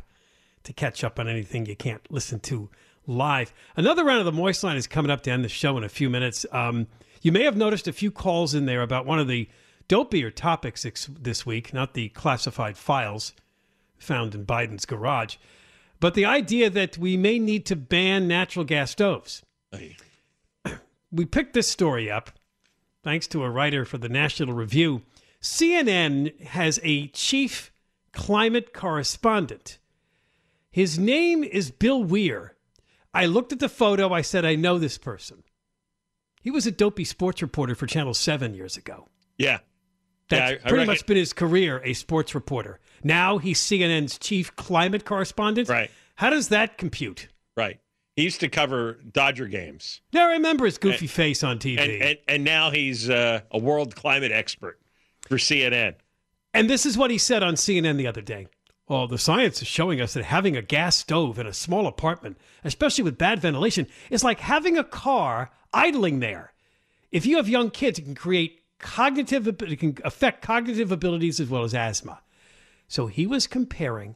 to 0.63 0.73
catch 0.73 1.03
up 1.03 1.19
on 1.19 1.27
anything 1.27 1.67
you 1.67 1.75
can't 1.75 2.01
listen 2.11 2.39
to 2.41 2.67
live. 3.05 3.53
Another 3.75 4.03
round 4.03 4.19
of 4.19 4.25
the 4.25 4.31
Moist 4.31 4.63
Line 4.63 4.75
is 4.75 4.87
coming 4.87 5.11
up 5.11 5.21
to 5.21 5.31
end 5.31 5.45
the 5.45 5.49
show 5.49 5.77
in 5.77 5.83
a 5.83 5.89
few 5.89 6.09
minutes. 6.09 6.47
Um, 6.51 6.87
you 7.21 7.31
may 7.31 7.43
have 7.43 7.55
noticed 7.55 7.87
a 7.87 7.93
few 7.93 8.09
calls 8.09 8.55
in 8.55 8.65
there 8.65 8.81
about 8.81 9.05
one 9.05 9.19
of 9.19 9.27
the 9.27 9.47
dopier 9.87 10.31
topics 10.31 10.83
this 11.07 11.45
week, 11.45 11.75
not 11.75 11.93
the 11.93 12.09
classified 12.09 12.75
files 12.75 13.33
found 13.99 14.33
in 14.33 14.47
Biden's 14.47 14.85
garage, 14.85 15.35
but 15.99 16.15
the 16.15 16.25
idea 16.25 16.71
that 16.71 16.97
we 16.97 17.17
may 17.17 17.37
need 17.37 17.67
to 17.67 17.75
ban 17.75 18.27
natural 18.27 18.65
gas 18.65 18.91
stoves. 18.91 19.43
We 21.09 21.23
picked 21.23 21.53
this 21.53 21.69
story 21.69 22.11
up 22.11 22.31
thanks 23.01 23.27
to 23.27 23.43
a 23.43 23.49
writer 23.49 23.85
for 23.85 23.97
the 23.97 24.09
National 24.09 24.53
Review. 24.53 25.03
CNN 25.51 26.39
has 26.41 26.77
a 26.83 27.07
chief 27.07 27.71
climate 28.11 28.73
correspondent. 28.73 29.79
His 30.69 30.99
name 30.99 31.43
is 31.43 31.71
Bill 31.71 32.03
Weir. 32.03 32.55
I 33.13 33.25
looked 33.25 33.53
at 33.53 33.59
the 33.59 33.69
photo. 33.69 34.11
I 34.13 34.21
said, 34.21 34.43
I 34.45 34.55
know 34.55 34.77
this 34.77 34.97
person. 34.97 35.43
He 36.41 36.51
was 36.51 36.67
a 36.67 36.71
dopey 36.71 37.05
sports 37.05 37.41
reporter 37.41 37.75
for 37.75 37.87
Channel 37.87 38.13
7 38.13 38.53
years 38.53 38.75
ago. 38.77 39.07
Yeah. 39.37 39.59
That's 40.29 40.39
Yeah, 40.39 40.45
I- 40.47 40.51
I 40.51 40.55
pretty 40.57 40.73
reckon- 40.75 40.87
much 40.87 41.05
been 41.05 41.17
his 41.17 41.33
career, 41.33 41.81
a 41.83 41.93
sports 41.93 42.35
reporter. 42.35 42.79
Now 43.03 43.37
he's 43.37 43.59
CNN's 43.59 44.17
chief 44.19 44.53
climate 44.57 45.05
correspondent. 45.05 45.69
Right. 45.69 45.89
How 46.15 46.29
does 46.29 46.49
that 46.49 46.77
compute? 46.77 47.29
Right. 47.55 47.79
He 48.17 48.23
used 48.23 48.41
to 48.41 48.49
cover 48.49 48.93
Dodger 49.11 49.47
games. 49.47 50.01
Now 50.11 50.27
I 50.27 50.33
remember 50.33 50.65
his 50.65 50.77
goofy 50.77 51.05
And- 51.05 51.09
face 51.11 51.41
on 51.43 51.57
TV. 51.57 51.79
And, 51.79 52.01
and, 52.03 52.17
and 52.27 52.43
now 52.43 52.69
he's 52.71 53.09
uh, 53.09 53.41
a 53.51 53.57
world 53.57 53.95
climate 53.95 54.31
expert 54.33 54.79
for 55.27 55.37
CNN. 55.37 55.95
And 56.53 56.69
this 56.69 56.85
is 56.85 56.97
what 56.97 57.11
he 57.11 57.17
said 57.17 57.43
on 57.43 57.55
CNN 57.55 57.97
the 57.97 58.07
other 58.07 58.21
day. 58.21 58.47
Well, 58.87 59.07
the 59.07 59.17
science 59.17 59.61
is 59.61 59.67
showing 59.67 59.99
us 59.99 60.13
that 60.13 60.23
having 60.23 60.55
a 60.55 60.61
gas 60.61 60.95
stove 60.95 61.37
in 61.37 61.45
a 61.45 61.53
small 61.53 61.87
apartment, 61.87 62.37
especially 62.63 63.03
with 63.03 63.17
bad 63.17 63.41
ventilation, 63.41 63.87
is 64.09 64.23
like 64.23 64.39
having 64.39 64.77
a 64.77 64.83
car 64.83 65.51
idling 65.73 66.19
there. 66.19 66.53
If 67.11 67.25
you 67.25 67.37
have 67.37 67.49
young 67.49 67.69
kids, 67.69 67.99
it 67.99 68.03
can 68.03 68.15
create 68.15 68.61
cognitive, 68.79 69.47
it 69.47 69.79
can 69.79 69.97
affect 70.05 70.41
cognitive 70.41 70.91
abilities 70.91 71.39
as 71.39 71.49
well 71.49 71.63
as 71.63 71.73
asthma. 71.73 72.21
So 72.87 73.07
he 73.07 73.27
was 73.27 73.45
comparing 73.45 74.15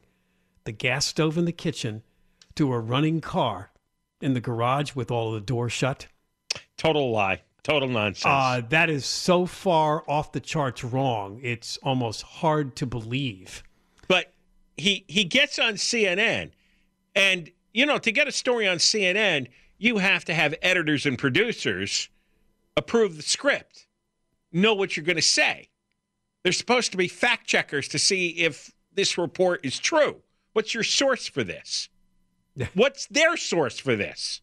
the 0.64 0.72
gas 0.72 1.06
stove 1.06 1.36
in 1.36 1.44
the 1.44 1.52
kitchen 1.52 2.02
to 2.54 2.72
a 2.72 2.80
running 2.80 3.20
car 3.20 3.70
in 4.22 4.34
the 4.34 4.40
garage 4.40 4.94
with 4.94 5.10
all 5.10 5.32
the 5.32 5.40
doors 5.40 5.72
shut. 5.72 6.06
Total 6.78 7.10
lie. 7.10 7.42
Total 7.62 7.88
nonsense. 7.88 8.24
Uh, 8.24 8.62
that 8.70 8.90
is 8.90 9.04
so 9.06 9.46
far 9.46 10.02
off 10.08 10.32
the 10.32 10.40
charts 10.40 10.82
wrong. 10.82 11.38
It's 11.42 11.76
almost 11.78 12.22
hard 12.22 12.74
to 12.76 12.86
believe. 12.86 13.62
But 14.08 14.32
he 14.76 15.04
he 15.06 15.24
gets 15.24 15.58
on 15.58 15.74
CNN, 15.74 16.50
and 17.14 17.50
you 17.72 17.86
know 17.86 17.98
to 17.98 18.10
get 18.10 18.26
a 18.26 18.32
story 18.32 18.66
on 18.66 18.78
CNN, 18.78 19.46
you 19.78 19.98
have 19.98 20.24
to 20.24 20.34
have 20.34 20.54
editors 20.60 21.06
and 21.06 21.16
producers 21.16 22.08
approve 22.76 23.16
the 23.16 23.22
script, 23.22 23.86
know 24.50 24.74
what 24.74 24.96
you're 24.96 25.06
going 25.06 25.16
to 25.16 25.22
say. 25.22 25.68
They're 26.42 26.52
supposed 26.52 26.90
to 26.92 26.96
be 26.96 27.06
fact 27.06 27.46
checkers 27.46 27.86
to 27.88 27.98
see 27.98 28.28
if 28.30 28.72
this 28.92 29.16
report 29.16 29.64
is 29.64 29.78
true. 29.78 30.16
What's 30.52 30.74
your 30.74 30.82
source 30.82 31.28
for 31.28 31.44
this? 31.44 31.88
What's 32.74 33.06
their 33.06 33.36
source 33.36 33.78
for 33.78 33.96
this? 33.96 34.40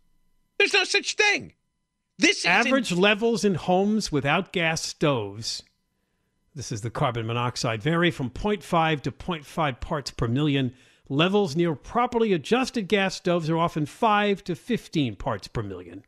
There's 0.58 0.74
no 0.74 0.84
such 0.84 1.16
thing. 1.16 1.54
This 2.20 2.46
average 2.46 2.92
levels 2.92 3.46
in 3.46 3.56
homes 3.56 4.12
without 4.12 4.52
gas 4.52 4.82
stoves. 4.82 5.64
This 6.54 6.70
is 6.70 6.82
the 6.82 6.90
carbon 6.90 7.26
monoxide 7.26 7.82
vary 7.82 8.12
from 8.12 8.30
0.5 8.30 9.00
to 9.04 9.12
0.5 9.14 9.80
parts 9.80 10.12
per 10.12 10.28
million. 10.28 10.74
Levels 11.08 11.56
near 11.56 11.76
properly 11.76 12.34
adjusted 12.34 12.90
gas 12.90 13.16
stoves 13.16 13.50
are 13.50 13.58
often 13.58 13.86
5 13.86 14.44
to 14.44 14.54
15 14.54 15.16
parts 15.16 15.48
per 15.48 15.64
million. 15.64 16.04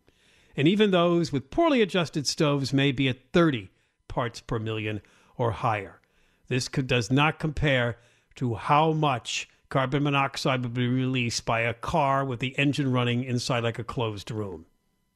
And 0.58 0.67
even 0.67 0.91
those 0.91 1.32
with 1.32 1.50
poorly 1.50 1.82
adjusted 1.82 2.28
stoves 2.28 2.74
may 2.74 2.91
be 2.91 3.08
at 3.08 3.32
30 3.32 3.69
parts 4.10 4.41
per 4.41 4.60
million 4.60 5.00
or 5.38 5.52
higher. 5.52 6.02
This 6.50 6.67
could, 6.67 6.88
does 6.88 7.10
not 7.10 7.39
compare 7.39 7.97
to 8.36 8.56
how 8.56 8.91
much 8.91 9.47
carbon 9.69 10.04
monoxide 10.04 10.63
would 10.63 10.74
be 10.74 10.89
released 10.89 11.45
by 11.45 11.62
a 11.62 11.74
car 11.74 12.26
with 12.26 12.41
the 12.41 12.60
engine 12.60 12.91
running 12.91 13.24
inside 13.24 13.63
like 13.63 13.80
a 13.80 13.86
closed 13.86 14.30
room. 14.30 14.65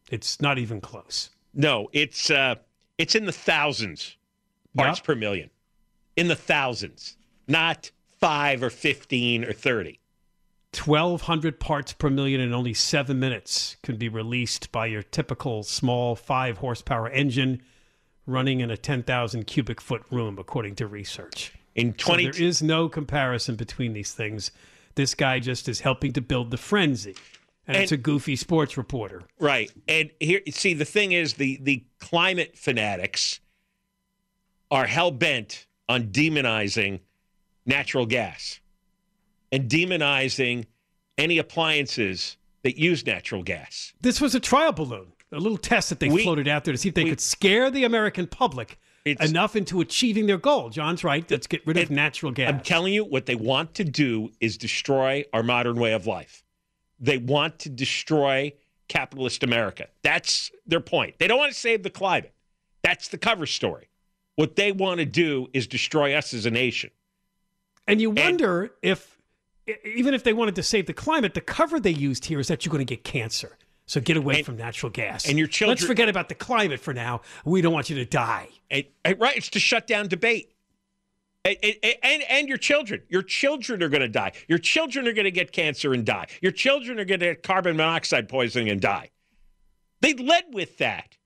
It's 0.10 0.41
not 0.41 0.58
even 0.58 0.82
close. 0.82 1.30
No, 1.54 1.89
it's 1.94 2.30
uh, 2.30 2.56
it's 2.98 3.15
in 3.15 3.26
the 3.26 3.32
thousands 3.32 4.18
parts 4.76 5.00
Yep. 5.00 5.06
per 5.06 5.15
million. 5.15 5.50
In 6.15 6.28
the 6.28 6.36
thousands, 6.36 7.18
not 7.48 7.91
five 8.20 8.62
or 8.63 8.70
fifteen 8.70 9.44
or 9.44 9.54
thirty. 9.54 10.00
1,200 10.84 11.58
parts 11.58 11.94
per 11.94 12.10
million 12.10 12.41
in 12.41 12.54
only 12.54 12.74
seven 12.74 13.18
minutes 13.18 13.78
can 13.82 13.96
be 13.96 14.10
released 14.10 14.74
by 14.74 14.86
your 14.86 15.02
typical 15.04 15.63
small 15.63 16.15
five 16.18 16.58
horsepower 16.58 17.08
engine 17.10 17.62
running 18.28 18.60
in 18.60 18.70
a 18.70 18.76
10,000 18.76 19.46
cubic 19.48 19.80
foot 19.80 20.04
room, 20.12 20.38
according 20.38 20.76
to 20.76 20.86
research. 20.86 21.54
In 21.76 21.94
20 21.94 22.26
so 22.26 22.32
there 22.32 22.44
is 22.48 22.62
no 22.62 22.89
comparison 22.89 23.56
between 23.56 23.94
these 23.94 24.12
things. 24.13 24.52
This 24.96 25.13
guy 25.15 25.39
just 25.39 25.70
is 25.70 25.80
helping 25.82 26.12
to 26.13 26.22
build 26.22 26.52
the 26.52 26.58
frenzy. 26.58 27.15
And, 27.67 27.78
it's 27.78 27.91
a 27.91 27.97
goofy 27.97 28.36
sports 28.36 28.78
reporter. 28.78 29.23
Right. 29.39 29.71
And 29.88 30.12
here 30.19 30.41
see 30.49 30.73
the 30.73 30.86
thing 30.86 31.12
is 31.13 31.34
the 31.36 31.60
the 31.62 31.84
climate 31.99 32.58
fanatics 32.58 33.39
are 34.69 34.86
hell 34.86 35.12
bent 35.12 35.67
on 35.89 36.08
demonizing 36.10 36.99
natural 37.65 38.06
gas 38.06 38.60
and 39.51 39.69
demonizing 39.69 40.65
any 41.17 41.38
appliances 41.38 42.38
that 42.63 42.78
use 42.78 43.06
natural 43.06 43.43
gas. 43.43 43.93
This 44.01 44.19
was 44.19 44.36
a 44.36 44.39
trial 44.39 44.71
balloon, 44.71 45.13
a 45.32 45.39
little 45.39 45.58
test 45.58 45.89
that 45.89 45.99
they 45.99 46.10
We- 46.10 46.23
floated 46.23 46.47
out 46.47 46.65
there 46.65 46.73
to 46.73 46.78
see 46.78 46.89
if 46.89 46.95
they 46.95 47.06
could 47.06 47.21
scare 47.21 47.71
the 47.71 47.84
American 47.84 48.28
public 48.28 48.78
enough 49.06 49.56
into 49.56 49.82
achieving 49.82 50.25
their 50.25 50.39
goal. 50.39 50.69
John's 50.69 51.04
right. 51.04 51.30
Let's 51.30 51.45
get 51.47 51.65
rid 51.67 51.78
of 51.78 51.91
natural 51.91 52.32
gas. 52.32 52.51
I'm 52.51 52.60
telling 52.62 52.91
you, 52.93 53.06
what 53.06 53.28
they 53.28 53.36
want 53.36 53.75
to 53.75 53.84
do 53.84 54.32
is 54.41 54.58
destroy 54.58 55.23
our 55.32 55.43
modern 55.43 55.80
way 55.80 55.93
of 55.93 56.08
life. 56.08 56.43
They 56.99 57.17
want 57.17 57.60
to 57.60 57.69
destroy 57.69 58.53
capitalist 58.88 59.43
America. 59.43 59.88
That's 60.03 60.51
their 60.65 60.79
point. 60.79 61.15
They 61.19 61.27
don't 61.27 61.38
want 61.38 61.53
to 61.53 61.60
save 61.60 61.84
the 61.84 61.89
climate. 61.89 62.34
That's 62.84 63.08
the 63.08 63.17
cover 63.17 63.45
story. 63.45 63.89
What 64.36 64.55
they 64.55 64.71
want 64.71 64.99
to 64.99 65.05
do 65.05 65.47
is 65.53 65.65
destroy 65.67 66.13
us 66.13 66.34
as 66.34 66.45
a 66.45 66.51
nation. 66.51 66.91
And 67.88 68.01
you 68.01 68.12
wonder 68.12 68.71
if, 68.81 69.17
e- 69.67 69.73
even 69.95 70.13
if 70.13 70.23
they 70.23 70.34
wanted 70.34 70.55
to 70.55 70.63
save 70.63 70.86
the 70.88 70.93
climate, 70.93 71.34
the 71.34 71.41
cover 71.41 71.79
they 71.79 71.91
used 71.91 72.25
here 72.25 72.39
is 72.39 72.47
that 72.47 72.65
you're 72.65 72.71
going 72.71 72.86
to 72.86 72.95
get 72.95 73.03
cancer. 73.03 73.58
So 73.88 74.01
get 74.01 74.17
away 74.17 74.41
from 74.41 74.58
natural 74.58 74.89
gas. 74.89 75.27
and 75.29 75.38
your 75.38 75.47
children. 75.47 75.75
Let's 75.75 75.86
forget 75.86 76.10
about 76.10 76.27
the 76.27 76.36
climate 76.36 76.79
for 76.79 76.93
now. 76.93 77.21
We 77.45 77.62
don't 77.62 77.73
want 77.73 77.89
you 77.89 77.97
to 77.97 78.05
die. 78.05 78.49
And, 78.71 78.86
and- 79.03 79.19
right, 79.19 79.38
it's 79.38 79.49
to 79.49 79.60
shut 79.60 79.86
down 79.88 80.08
debate. 80.08 80.51
And, 81.45 81.58
and, 82.01 82.23
and, 82.27 82.47
your 82.47 82.58
children, 82.58 83.03
your 83.08 83.21
children 83.21 83.84
are 83.84 83.89
going 83.89 84.01
to 84.01 84.08
die. 84.08 84.31
Your 84.47 84.58
children 84.58 85.08
are 85.08 85.13
going 85.13 85.25
to 85.25 85.31
get 85.31 85.51
cancer 85.51 85.93
and 85.93 86.03
die. 86.03 86.25
Your 86.41 86.51
children 86.51 86.99
are 86.99 87.05
going 87.05 87.19
to 87.19 87.27
get 87.27 87.43
carbon 87.43 87.77
monoxide 87.77 88.27
poisoning 88.27 88.69
and 88.69 88.81
die. 88.81 89.12
They 90.01 90.15
led 90.15 90.45
with 90.51 90.79
that. 90.79 91.17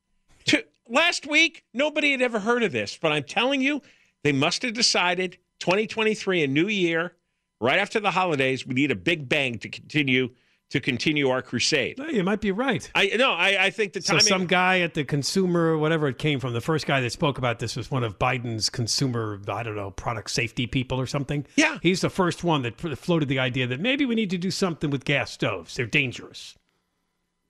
To, 0.48 0.66
last 0.90 1.26
week, 1.26 1.64
nobody 1.74 2.12
had 2.12 2.22
ever 2.22 2.40
heard 2.40 2.64
of 2.64 2.74
this, 2.74 2.98
but 3.02 3.14
I'm 3.14 3.24
telling 3.24 3.62
you, 3.62 3.82
they 4.24 4.34
must 4.34 4.62
have 4.64 4.74
decided 4.74 5.38
2023, 5.60 6.44
a 6.44 6.48
new 6.48 6.68
year, 6.68 7.14
right 7.62 7.80
after 7.80 8.02
the 8.02 8.12
holidays, 8.12 8.68
we 8.68 8.74
need 8.74 8.92
a 8.92 8.96
big 8.96 9.30
bang 9.30 9.58
to 9.60 9.70
continue 9.70 10.30
to 10.70 10.80
continue 10.80 11.30
our 11.30 11.42
crusade. 11.42 11.98
No, 11.98 12.08
You 12.08 12.24
might 12.24 12.42
be 12.42 12.52
right. 12.52 12.90
I 12.94 13.12
no, 13.18 13.32
I, 13.32 13.66
I 13.66 13.70
think 13.72 13.94
the 13.94 14.02
So 14.02 14.20
some 14.20 14.46
guy 14.46 14.82
at 14.82 14.94
the 14.94 15.04
consumer, 15.04 15.78
whatever 15.78 16.08
it 16.08 16.18
came 16.20 16.40
from, 16.40 16.54
the 16.54 16.62
first 16.62 16.86
guy 16.86 17.02
that 17.02 17.12
spoke 17.12 17.38
about 17.38 17.60
this 17.60 17.76
was 17.76 17.90
one 17.90 18.04
of 18.04 18.20
Biden's 18.20 18.70
consumer, 18.70 19.40
I 19.48 19.64
don't 19.64 19.76
know, 19.76 19.92
product 19.92 20.30
safety 20.30 20.68
people 20.68 21.00
or 21.00 21.08
something. 21.08 21.46
Yeah. 21.56 21.80
He's 21.82 22.02
the 22.02 22.10
first 22.10 22.44
one 22.44 22.62
that 22.62 22.80
floated 22.80 23.30
the 23.30 23.40
idea 23.40 23.66
that 23.68 23.80
maybe 23.80 24.06
we 24.06 24.16
need 24.16 24.30
to 24.30 24.38
do 24.38 24.52
something 24.52 24.90
with 24.90 25.06
gas 25.06 25.32
stoves. 25.32 25.76
They're 25.76 25.88
dangerous. 25.88 26.56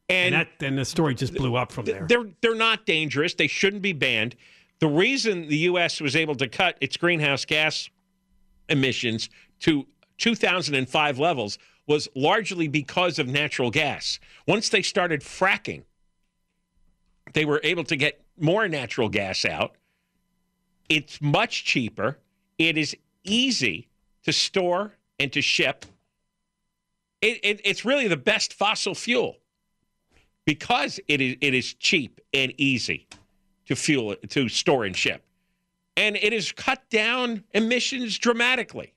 And, 0.08 0.34
that 0.34 0.48
then 0.60 0.76
the 0.76 0.86
story 0.86 1.14
just 1.14 1.36
blew 1.36 1.56
up 1.56 1.72
from 1.72 1.86
there. 1.86 2.06
They're 2.08 2.26
they're 2.42 2.56
not 2.56 2.86
dangerous. 2.86 3.36
They 3.36 3.48
shouldn't 3.48 3.84
be 3.84 3.94
banned. 3.94 4.36
The 4.80 4.88
reason 4.88 5.48
the 5.50 5.58
U.S. 5.58 6.00
was 6.02 6.16
able 6.16 6.36
to 6.36 6.48
cut 6.48 6.78
its 6.82 6.98
greenhouse 6.98 7.46
gas 7.46 7.90
emissions 8.70 9.30
to 9.60 9.86
2005 10.18 11.20
levels 11.20 11.60
was 11.90 12.08
largely 12.16 12.68
because 12.68 13.18
of 13.18 13.28
natural 13.28 13.72
gas. 13.72 14.20
Once 14.48 14.70
they 14.70 14.84
started 14.84 15.22
fracking, 15.22 15.82
they 17.34 17.46
were 17.46 17.60
able 17.64 17.84
to 17.84 17.96
get 17.96 18.22
more 18.38 18.68
natural 18.70 19.10
gas 19.10 19.44
out. 19.44 19.76
It's 20.88 21.20
much 21.20 21.66
cheaper. 21.66 22.20
It 22.60 22.78
is 22.78 22.96
easy 23.24 23.88
to 24.24 24.32
store 24.32 24.94
and 25.20 25.34
to 25.34 25.42
ship. 25.42 25.86
It, 27.22 27.40
it, 27.44 27.62
it's 27.66 27.84
really 27.84 28.08
the 28.08 28.18
best 28.18 28.54
fossil 28.54 28.94
fuel 28.94 29.38
because 30.46 31.00
it 31.08 31.22
is 31.22 31.36
it 31.42 31.54
is 31.54 31.74
cheap 31.74 32.22
and 32.34 32.54
easy 32.58 33.08
to 33.66 33.76
fuel 33.76 34.16
to 34.16 34.48
store 34.48 34.86
and 34.86 34.96
ship, 34.96 35.24
and 35.98 36.16
it 36.16 36.34
has 36.34 36.52
cut 36.52 36.88
down 36.90 37.44
emissions 37.54 38.18
dramatically. 38.18 38.94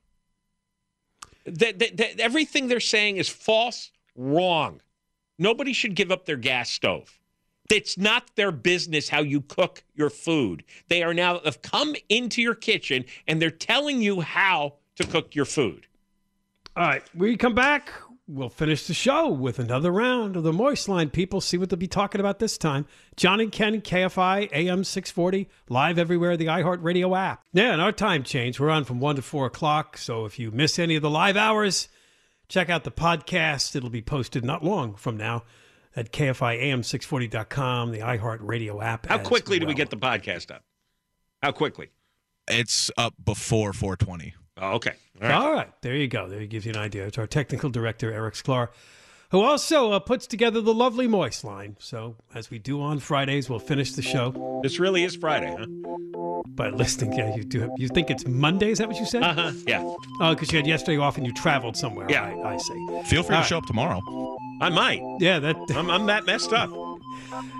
That, 1.45 1.79
that, 1.79 1.97
that 1.97 2.21
everything 2.21 2.69
they're 2.69 2.81
saying 2.81 3.17
is 3.17 3.29
false, 3.29 3.91
wrong. 4.17 4.81
Nobody 5.39 5.73
should 5.73 5.95
give 5.95 6.13
up 6.13 6.25
their 6.25 6.37
gas 6.37 6.71
stove. 6.71 7.19
It's 7.71 7.97
not 7.97 8.37
their 8.37 8.53
business 8.53 9.09
how 9.09 9.21
you 9.21 9.41
cook 9.41 9.83
your 9.95 10.11
food. 10.11 10.63
They 10.89 11.03
are 11.03 11.15
now 11.15 11.41
have 11.41 11.63
come 11.63 11.95
into 12.11 12.43
your 12.43 12.55
kitchen 12.55 13.07
and 13.27 13.41
they're 13.41 13.51
telling 13.51 14.03
you 14.03 14.21
how 14.21 14.75
to 14.97 15.05
cook 15.05 15.35
your 15.35 15.47
food. 15.47 15.87
All 16.77 16.87
right, 16.87 17.03
we 17.15 17.37
come 17.37 17.55
back. 17.55 17.91
We'll 18.35 18.49
finish 18.49 18.87
the 18.87 18.95
show 18.95 19.29
with 19.29 19.59
another 19.59 19.93
round 19.93 20.37
of 20.37 20.43
the 20.43 20.55
Moist 20.55 20.89
Line. 20.89 21.11
People 21.11 21.43
see 21.43 21.59
what 21.59 21.69
they'll 21.69 21.79
be 21.79 21.87
talking 21.87 22.19
about 22.19 22.39
this 22.39 22.57
time. 22.57 22.87
John 23.15 23.41
and 23.41 23.53
Ken, 23.53 23.83
KFI, 23.83 24.49
AM 24.55 24.85
640, 24.85 25.51
live 25.69 25.99
everywhere, 25.99 26.39
the 26.39 26.47
iHeartRadio 26.47 27.15
app. 27.15 27.43
Yeah, 27.53 27.75
and 27.75 27.83
our 27.83 27.93
time 27.93 28.23
change. 28.23 28.59
We're 28.59 28.71
on 28.71 28.85
from 28.85 29.01
1 29.01 29.17
to 29.17 29.23
4 29.23 29.45
o'clock. 29.45 29.99
So 29.99 30.25
if 30.25 30.39
you 30.39 30.51
miss 30.51 30.79
any 30.79 30.97
of 30.97 31.03
the 31.03 31.11
live 31.11 31.37
hours, 31.37 31.91
check 32.49 32.71
out 32.71 32.85
the 32.85 32.91
podcast. 32.91 33.77
It'll 33.77 33.91
be 33.91 34.01
posted 34.01 34.47
not 34.47 34.65
long 34.65 34.95
from 34.95 35.19
now 35.19 35.43
at 35.95 36.11
KFIAM640.com, 36.11 37.91
the 37.91 37.99
iHeartRadio 37.99 38.83
app. 38.83 39.05
How 39.05 39.19
as 39.19 39.27
quickly 39.27 39.59
do 39.59 39.67
we 39.67 39.75
get 39.75 39.91
the 39.91 39.99
podcast 39.99 40.51
up? 40.51 40.65
How 41.43 41.53
quickly? 41.53 41.91
It's 42.49 42.91
up 42.97 43.13
before 43.23 43.75
420. 43.75 44.37
Oh, 44.61 44.73
okay. 44.73 44.93
All 45.23 45.53
right. 45.53 45.71
There 45.83 45.97
you 45.97 46.09
go. 46.09 46.29
There 46.29 46.45
gives 46.47 46.67
you 46.67 46.73
an 46.73 46.79
idea. 46.79 47.07
It's 47.07 47.19
our 47.19 47.27
technical 47.27 47.71
director, 47.71 48.13
Eric 48.13 48.35
Sklar. 48.35 48.69
who 49.31 49.41
also 49.41 49.93
uh, 49.93 49.99
puts 49.99 50.27
together 50.27 50.61
the 50.61 50.75
lovely 50.75 51.07
Moist 51.07 51.45
line. 51.45 51.77
So, 51.79 52.17
as 52.35 52.51
we 52.51 52.59
do 52.59 52.81
on 52.83 52.99
Fridays, 52.99 53.49
we'll 53.49 53.61
finish 53.61 53.93
the 53.93 54.03
show. 54.03 54.61
This 54.63 54.79
really 54.79 55.05
is 55.05 55.17
Friday, 55.17 55.55
huh? 55.59 55.67
By 56.49 56.69
listening, 56.69 57.15
yeah, 57.15 57.35
you 57.35 57.45
do. 57.45 57.73
You 57.79 57.89
think 57.89 58.11
it's 58.11 58.27
Monday? 58.27 58.71
Is 58.71 58.79
that 58.79 58.89
what 58.89 58.99
you 58.99 59.07
said? 59.07 59.23
Uh 59.23 59.33
huh. 59.33 59.53
Yeah. 59.67 59.83
Oh, 60.21 60.35
because 60.35 60.53
you 60.53 60.59
had 60.59 60.67
yesterday 60.67 60.99
off 60.99 61.17
and 61.17 61.27
you 61.27 61.33
traveled 61.33 61.77
somewhere. 61.77 62.07
Yeah. 62.11 62.25
I, 62.25 62.55
I 62.55 62.57
see. 62.59 63.03
Feel 63.07 63.23
free 63.23 63.37
All 63.37 63.43
to 63.43 63.49
show 63.49 63.59
up 63.59 63.67
tomorrow. 63.67 64.01
I 64.61 64.69
might. 64.69 65.01
Yeah, 65.21 65.39
that. 65.39 65.57
I'm, 65.75 65.89
I'm 65.91 66.07
that 66.07 66.27
messed 66.27 66.53
up. 66.53 66.69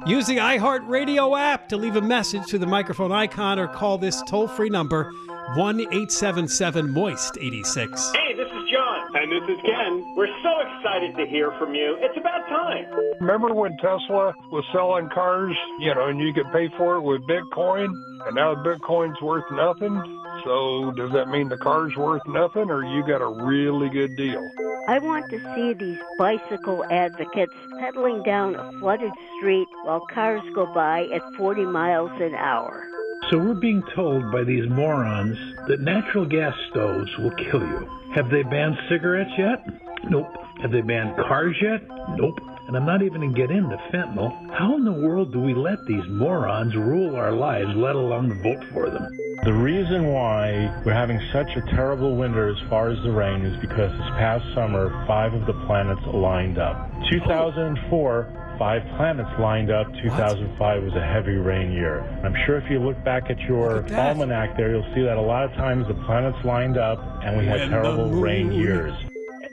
Use 0.07 0.27
the 0.27 0.37
iHeartRadio 0.37 1.39
app 1.39 1.69
to 1.71 1.77
leave 1.77 1.97
a 1.97 2.03
message 2.03 2.47
to 2.49 2.59
the 2.59 2.67
microphone 2.67 3.13
icon 3.13 3.59
or 3.59 3.67
call 3.69 3.97
this 3.97 4.21
toll 4.29 4.47
free 4.49 4.69
number 4.69 5.11
1 5.51 5.81
877 5.81 6.91
Moist 6.93 7.37
86. 7.39 8.13
Hey, 8.15 8.35
this 8.37 8.47
is 8.47 8.71
John. 8.73 9.17
And 9.17 9.31
this 9.31 9.55
is 9.55 9.61
Ken. 9.61 10.15
We're 10.17 10.33
so 10.43 10.61
excited 10.61 11.15
to 11.17 11.27
hear 11.27 11.51
from 11.59 11.75
you. 11.75 11.99
It's 12.01 12.17
about 12.17 12.49
time. 12.49 12.87
Remember 13.21 13.53
when 13.53 13.77
Tesla 13.77 14.33
was 14.51 14.65
selling 14.73 15.11
cars, 15.11 15.55
you 15.81 15.95
know, 15.95 16.07
and 16.07 16.21
you 16.21 16.33
could 16.33 16.51
pay 16.53 16.71
for 16.79 16.97
it 16.97 17.03
with 17.03 17.21
Bitcoin, 17.29 17.89
and 18.27 18.35
now 18.35 18.55
Bitcoin's 18.55 19.21
worth 19.21 19.45
nothing? 19.53 20.01
So 20.45 20.93
does 20.97 21.13
that 21.13 21.29
mean 21.29 21.51
the 21.51 21.59
car's 21.59 21.95
worth 21.97 22.23
nothing, 22.27 22.71
or 22.71 22.83
you 22.83 23.07
got 23.07 23.21
a 23.21 23.45
really 23.45 23.91
good 23.91 24.17
deal? 24.17 24.49
I 24.89 25.01
want 25.01 25.29
to 25.31 25.39
see 25.55 25.75
these 25.75 25.99
bicycle 26.19 26.85
advocates 26.91 27.53
pedaling 27.79 28.23
down 28.23 28.55
a 28.55 28.73
flooded 28.79 29.13
street 29.37 29.69
while 29.85 30.01
cars 30.07 30.43
go 30.55 30.73
by 30.73 31.09
at 31.13 31.23
40 31.37 31.67
miles 31.67 32.11
an 32.21 32.35
hour. 32.35 32.89
So 33.31 33.39
we're 33.39 33.55
being 33.55 33.83
told 33.95 34.31
by 34.33 34.45
these 34.45 34.69
morons 34.69 35.39
that 35.69 35.81
natural 35.81 36.27
gas 36.27 36.55
stoves 36.71 37.11
will 37.19 37.31
kill 37.51 37.61
you. 37.61 37.89
Have 38.15 38.31
they 38.31 38.43
banned 38.43 38.77
cigarettes 38.91 39.31
yet? 39.39 39.65
Nope. 40.11 40.27
Have 40.61 40.71
they 40.71 40.83
banned 40.83 41.17
cars 41.17 41.57
yet? 41.63 41.81
Nope. 42.17 42.39
And 42.69 42.77
I'm 42.77 42.85
not 42.85 43.03
even 43.03 43.21
going 43.21 43.35
to 43.35 43.41
get 43.41 43.51
into 43.51 43.77
fentanyl. 43.93 44.31
How 44.53 44.77
in 44.77 44.85
the 44.85 44.93
world 44.93 45.33
do 45.33 45.41
we 45.41 45.55
let 45.55 45.79
these 45.87 46.05
morons 46.09 46.75
rule 46.77 47.17
our 47.17 47.33
lives, 47.33 47.71
let 47.77 47.95
alone 47.95 48.43
vote 48.43 48.65
for 48.73 48.91
them? 48.91 49.09
The 49.45 49.53
reason 49.53 50.13
why 50.13 50.83
we're 50.85 50.95
having 50.95 51.21
such 51.33 51.51
a 51.57 51.63
terrible 51.75 52.17
winter 52.17 52.49
as 52.49 52.71
far 52.71 52.91
as 52.91 52.99
the 53.03 53.11
rain 53.11 53.45
is 53.45 53.61
because 53.61 53.91
this 53.91 54.11
past 54.19 54.45
summer, 54.55 54.91
five 55.07 55.33
of 55.33 55.47
the 55.47 55.55
planets 55.67 56.03
aligned 56.07 56.59
up. 56.59 56.91
2004, 57.11 58.52
five 58.63 58.87
planets 58.97 59.29
lined 59.41 59.73
up. 59.73 59.89
2005 60.05 60.85
was 60.85 60.95
a 60.95 61.05
heavy 61.05 61.35
rain 61.35 61.73
year. 61.73 62.03
I'm 62.23 62.37
sure 62.47 62.59
if 62.59 62.71
you 62.71 62.79
look 62.79 63.03
back 63.03 63.29
at 63.29 63.41
your 63.41 63.85
almanac 63.93 64.57
there, 64.57 64.71
you'll 64.71 64.95
see 64.95 65.03
that 65.03 65.17
a 65.17 65.21
lot 65.21 65.43
of 65.43 65.51
times 65.55 65.89
the 65.89 65.95
planets 66.07 66.39
lined 66.45 66.79
up 66.79 67.01
and 67.25 67.37
we 67.37 67.45
had 67.45 67.59
When 67.59 67.71
terrible 67.71 68.11
rain 68.11 68.53
years. 68.53 68.95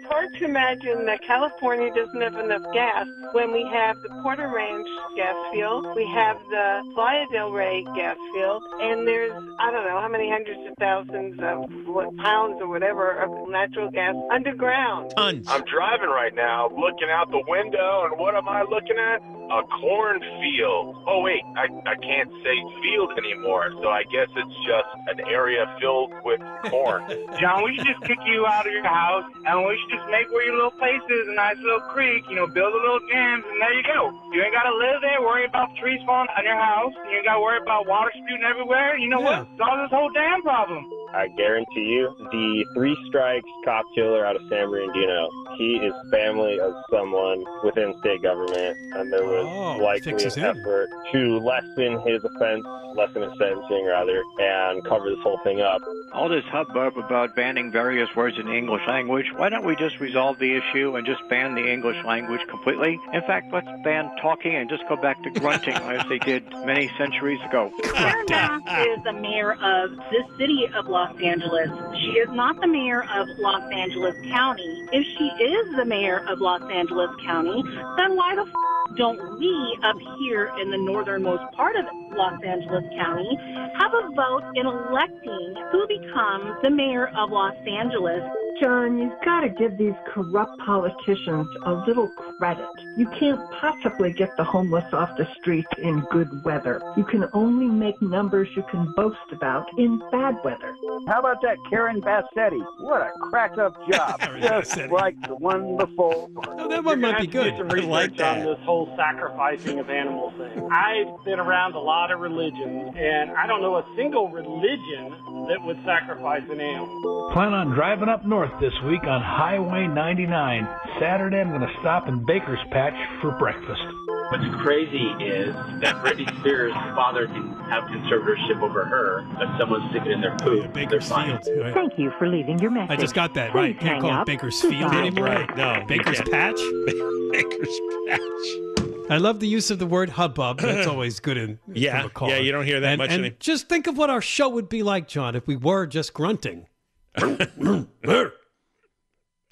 It's 0.10 0.16
hard 0.16 0.34
to 0.40 0.46
imagine 0.46 1.06
that 1.06 1.22
California 1.22 1.94
doesn't 1.94 2.20
have 2.20 2.34
enough 2.34 2.64
gas 2.74 3.06
when 3.34 3.54
we 3.54 3.62
have 3.72 3.96
the 4.02 4.10
Porter 4.24 4.50
Ranch 4.50 4.88
gas 5.16 5.36
field, 5.54 5.86
we 5.96 6.04
have 6.08 6.36
the 6.50 6.82
Playa 6.96 7.26
del 7.32 7.52
Rey 7.52 7.84
gas 7.96 8.18
field, 8.34 8.64
and 8.82 9.08
there's, 9.08 9.32
I 9.60 9.70
don't 9.70 9.86
know 9.86 10.02
how 10.02 10.08
many 10.10 10.28
hundreds 10.28 10.62
of 10.68 10.74
thousands 10.80 11.40
of 11.44 11.70
what, 11.86 12.18
pounds 12.18 12.58
or 12.60 12.68
whatever 12.68 13.22
of 13.22 13.50
natural 13.50 13.92
gas 13.92 14.16
underground. 14.32 15.14
Tons. 15.16 15.46
I'm 15.48 15.64
driving 15.66 16.10
right 16.10 16.34
now, 16.34 16.70
looking 16.76 17.10
out 17.12 17.30
the 17.30 17.44
window, 17.48 18.08
and 18.10 18.20
what 18.20 18.34
am 18.34 18.50
I 18.50 18.64
looking 18.64 18.98
at? 18.98 19.22
A 19.50 19.66
cornfield. 19.82 21.02
Oh 21.10 21.22
wait, 21.26 21.42
I, 21.58 21.66
I 21.90 21.96
can't 21.98 22.30
say 22.46 22.56
field 22.86 23.18
anymore, 23.18 23.74
so 23.82 23.90
I 23.90 24.04
guess 24.06 24.30
it's 24.30 24.58
just 24.62 24.90
an 25.10 25.26
area 25.26 25.66
filled 25.82 26.14
with 26.24 26.40
corn. 26.70 27.02
John, 27.42 27.64
we 27.66 27.74
should 27.76 27.88
just 27.90 28.02
kick 28.06 28.20
you 28.30 28.46
out 28.46 28.68
of 28.68 28.72
your 28.72 28.86
house, 28.86 29.26
and 29.46 29.66
we 29.66 29.74
should 29.82 29.98
just 29.98 30.08
make 30.14 30.30
where 30.30 30.46
your 30.46 30.56
little 30.56 30.78
place 30.78 31.02
is 31.10 31.28
a 31.30 31.34
nice 31.34 31.58
little 31.66 31.82
creek. 31.90 32.24
You 32.30 32.36
know, 32.38 32.48
build 32.48 32.74
a 32.74 32.82
little 32.82 33.02
dam, 33.10 33.42
and 33.42 33.58
there 33.58 33.74
you 33.74 33.84
go. 33.90 34.14
You 34.34 34.44
ain't 34.46 34.54
gotta 34.54 34.76
live 34.78 35.02
there, 35.02 35.22
worry 35.22 35.46
about 35.46 35.74
trees 35.82 36.02
falling 36.06 36.30
on 36.30 36.46
your 36.46 36.60
house. 36.60 36.94
You 37.10 37.18
ain't 37.18 37.26
gotta 37.26 37.42
worry 37.42 37.58
about 37.58 37.88
water 37.90 38.14
spewing 38.14 38.46
everywhere. 38.46 38.98
You 38.98 39.10
know 39.10 39.22
what? 39.22 39.50
Solve 39.58 39.82
this 39.82 39.90
whole 39.90 40.14
damn 40.14 40.42
problem. 40.46 40.86
I 41.14 41.28
guarantee 41.38 41.86
you, 41.98 42.16
the 42.32 42.66
three 42.74 42.96
strikes 43.08 43.50
cop 43.66 43.86
killer 43.96 44.26
out 44.26 44.36
of 44.36 44.42
San 44.50 44.70
Bernardino, 44.70 45.30
he 45.58 45.78
is 45.78 45.94
family 46.12 46.60
of 46.60 46.74
someone 46.92 47.44
within 47.64 47.94
state 48.00 48.22
government, 48.22 48.78
and 48.96 49.12
there 49.12 49.24
was 49.26 49.46
Oh, 49.50 49.84
likely 49.84 50.12
fixes 50.12 50.38
an 50.38 50.44
him. 50.44 50.58
effort 50.62 50.90
to 51.12 51.40
lessen 51.40 52.00
his 52.06 52.24
offense, 52.24 52.64
lessen 52.96 53.24
his 53.24 53.32
sentencing 53.40 53.86
rather, 53.86 54.22
and 54.40 54.84
cover 54.86 55.10
this 55.10 55.20
whole 55.24 55.40
thing 55.44 55.62
up. 55.62 55.82
All 56.14 56.30
this 56.30 56.44
hubbub 56.46 56.98
about 56.98 57.36
banning 57.36 57.72
various 57.72 58.10
words 58.16 58.38
in 58.40 58.46
the 58.46 58.54
English 58.56 58.82
language, 58.88 59.26
why 59.36 59.50
don't 59.50 59.66
we 59.66 59.76
just 59.76 60.00
resolve 60.00 60.38
the 60.40 60.56
issue 60.56 60.96
and 60.96 61.06
just 61.06 61.22
ban 61.30 61.56
the 61.56 61.72
English 61.72 62.04
language 62.06 62.42
completely? 62.50 63.00
In 63.14 63.22
fact, 63.22 63.52
let's 63.54 63.68
ban 63.84 64.10
talking 64.22 64.56
and 64.56 64.70
just 64.70 64.84
go 64.88 64.96
back 64.96 65.22
to 65.24 65.30
grunting 65.32 65.74
as 65.90 66.08
they 66.08 66.20
did 66.20 66.44
many 66.66 66.90
centuries 66.98 67.40
ago. 67.48 67.72
Karen 67.94 68.26
Bass 68.28 68.62
is 68.88 69.04
the 69.04 69.14
mayor 69.14 69.54
of 69.54 69.92
the 70.12 70.24
city 70.38 70.68
of 70.76 70.88
Los 70.88 70.99
Angeles. 71.24 71.70
She 71.96 72.20
is 72.20 72.30
not 72.32 72.60
the 72.60 72.68
mayor 72.68 73.04
of 73.16 73.28
Los 73.38 73.64
Angeles 73.72 74.16
County. 74.32 74.84
If 74.92 75.06
she 75.18 75.44
is 75.44 75.76
the 75.78 75.86
mayor 75.86 76.26
of 76.28 76.40
Los 76.40 76.62
Angeles 76.70 77.10
County, 77.26 77.64
then 77.96 78.16
why 78.16 78.36
the 78.36 78.42
f- 78.42 78.98
don't 78.98 79.40
we 79.40 79.78
up 79.84 79.96
here 80.20 80.52
in 80.60 80.72
the 80.72 80.78
northernmost 80.78 81.44
part 81.56 81.76
of 81.76 81.86
Los 82.12 82.44
Angeles 82.44 82.84
County 82.98 83.38
have 83.80 83.94
a 83.94 84.10
vote 84.14 84.44
in 84.56 84.66
electing 84.66 85.56
who 85.72 85.88
becomes 85.88 86.62
the 86.64 86.70
mayor 86.70 87.08
of 87.16 87.30
Los 87.30 87.56
Angeles? 87.68 88.22
John, 88.60 88.98
you've 88.98 89.22
got 89.24 89.42
to 89.42 89.50
give 89.50 89.78
these 89.78 89.94
corrupt 90.08 90.60
politicians 90.66 91.48
a 91.66 91.74
little 91.88 92.10
credit. 92.10 92.68
You 92.98 93.08
can't 93.18 93.40
possibly 93.52 94.12
get 94.12 94.36
the 94.36 94.44
homeless 94.44 94.92
off 94.92 95.16
the 95.18 95.26
streets 95.40 95.70
in 95.78 96.02
good 96.12 96.44
weather. 96.44 96.82
You 96.98 97.06
can 97.06 97.26
only 97.32 97.68
make 97.68 98.02
numbers 98.02 98.50
you 98.58 98.64
can 98.70 98.92
boast 98.98 99.18
about 99.32 99.66
in 99.78 100.02
bad 100.12 100.36
weather. 100.44 100.76
How 101.08 101.20
about 101.20 101.42
that 101.42 101.58
Karen 101.70 102.02
Bassetti? 102.02 102.64
What 102.80 103.02
a 103.02 103.12
crack 103.30 103.58
up 103.58 103.76
job. 103.92 104.20
Just 104.42 104.78
like 104.90 105.20
the 105.28 105.36
one 105.36 105.78
before. 105.78 106.30
Oh, 106.48 106.68
that 106.68 106.84
one 106.84 107.02
might 107.02 107.20
be 107.20 107.28
good. 107.28 107.56
Some 107.58 107.70
research 107.70 108.20
on 108.20 108.40
this 108.40 108.58
whole 108.64 108.94
sacrificing 108.98 109.80
of 109.80 109.90
animals 109.90 110.34
thing. 110.38 110.70
I've 110.72 111.24
been 111.26 111.40
around 111.40 111.76
a 111.76 111.80
lot 111.80 112.12
of 112.12 112.20
religions, 112.20 112.94
and 112.96 113.32
I 113.32 113.48
don't 113.48 113.62
know 113.62 113.78
a 113.78 113.86
single 113.96 114.30
religion 114.30 115.12
that 115.48 115.58
would 115.64 115.78
sacrifice 115.86 116.44
an 116.50 116.60
animal. 116.60 117.30
Plan 117.34 117.54
on 117.54 117.70
driving 117.76 118.10
up 118.10 118.26
north 118.26 118.52
this 118.60 118.74
week 118.86 119.04
on 119.04 119.22
Highway 119.22 119.88
99. 119.88 120.68
Saturday, 121.00 121.40
I'm 121.40 121.50
going 121.50 121.62
to 121.62 121.74
stop 121.82 122.08
in 122.08 122.26
Baker's 122.26 122.60
Patch 122.72 122.96
for 123.22 123.32
breakfast. 123.38 123.82
What's 124.30 124.44
crazy 124.62 125.08
is 125.24 125.54
that 125.82 126.04
Britney 126.04 126.28
Spears' 126.40 126.72
father 126.96 127.26
can 127.28 127.52
have 127.70 127.86
conservatorship 127.86 128.62
over 128.62 128.86
her, 128.86 129.24
but 129.38 129.58
someone's 129.58 129.90
sticking 129.90 130.12
in 130.12 130.22
their 130.22 130.36
poop. 130.38 130.72
Baker's 130.72 131.08
Field. 131.08 131.48
right. 131.58 131.74
Thank 131.74 131.98
you 131.98 132.12
for 132.20 132.28
leaving 132.28 132.60
your 132.60 132.70
message. 132.70 132.92
I 132.92 132.96
just 132.96 133.16
got 133.16 133.34
that 133.34 133.52
Please 133.52 133.58
right. 133.60 133.80
Can't 133.80 133.92
hang 133.94 134.02
call 134.02 134.10
it 134.12 134.16
up. 134.18 134.26
Baker's 134.28 134.62
Field 134.62 134.74
Goodbye. 134.92 134.98
anymore. 135.00 135.26
Right, 135.26 135.58
no, 135.58 135.74
you 135.80 135.86
Baker's 135.88 136.18
can't. 136.22 136.32
Patch. 136.32 136.56
Baker's 137.32 137.80
Patch. 138.08 139.10
I 139.12 139.18
love 139.18 139.40
the 139.40 139.48
use 139.48 139.72
of 139.72 139.80
the 139.80 139.88
word 139.88 140.10
hubbub. 140.12 140.60
That's 140.62 140.86
always 140.88 141.20
good 141.20 141.38
in 141.38 141.58
Yeah, 141.74 142.02
from 142.02 142.06
a 142.08 142.14
caller. 142.14 142.34
yeah, 142.34 142.40
you 142.42 142.52
don't 142.52 142.66
hear 142.66 142.80
that 142.82 142.90
and, 142.92 142.98
much 143.00 143.10
And 143.10 143.26
any- 143.26 143.36
just 143.40 143.68
think 143.68 143.88
of 143.88 143.98
what 143.98 144.12
our 144.12 144.22
show 144.22 144.48
would 144.50 144.70
be 144.70 144.84
like, 144.84 145.08
John, 145.08 145.36
if 145.36 145.48
we 145.48 145.56
were 145.56 145.88
just 145.88 146.14
grunting. 146.14 146.68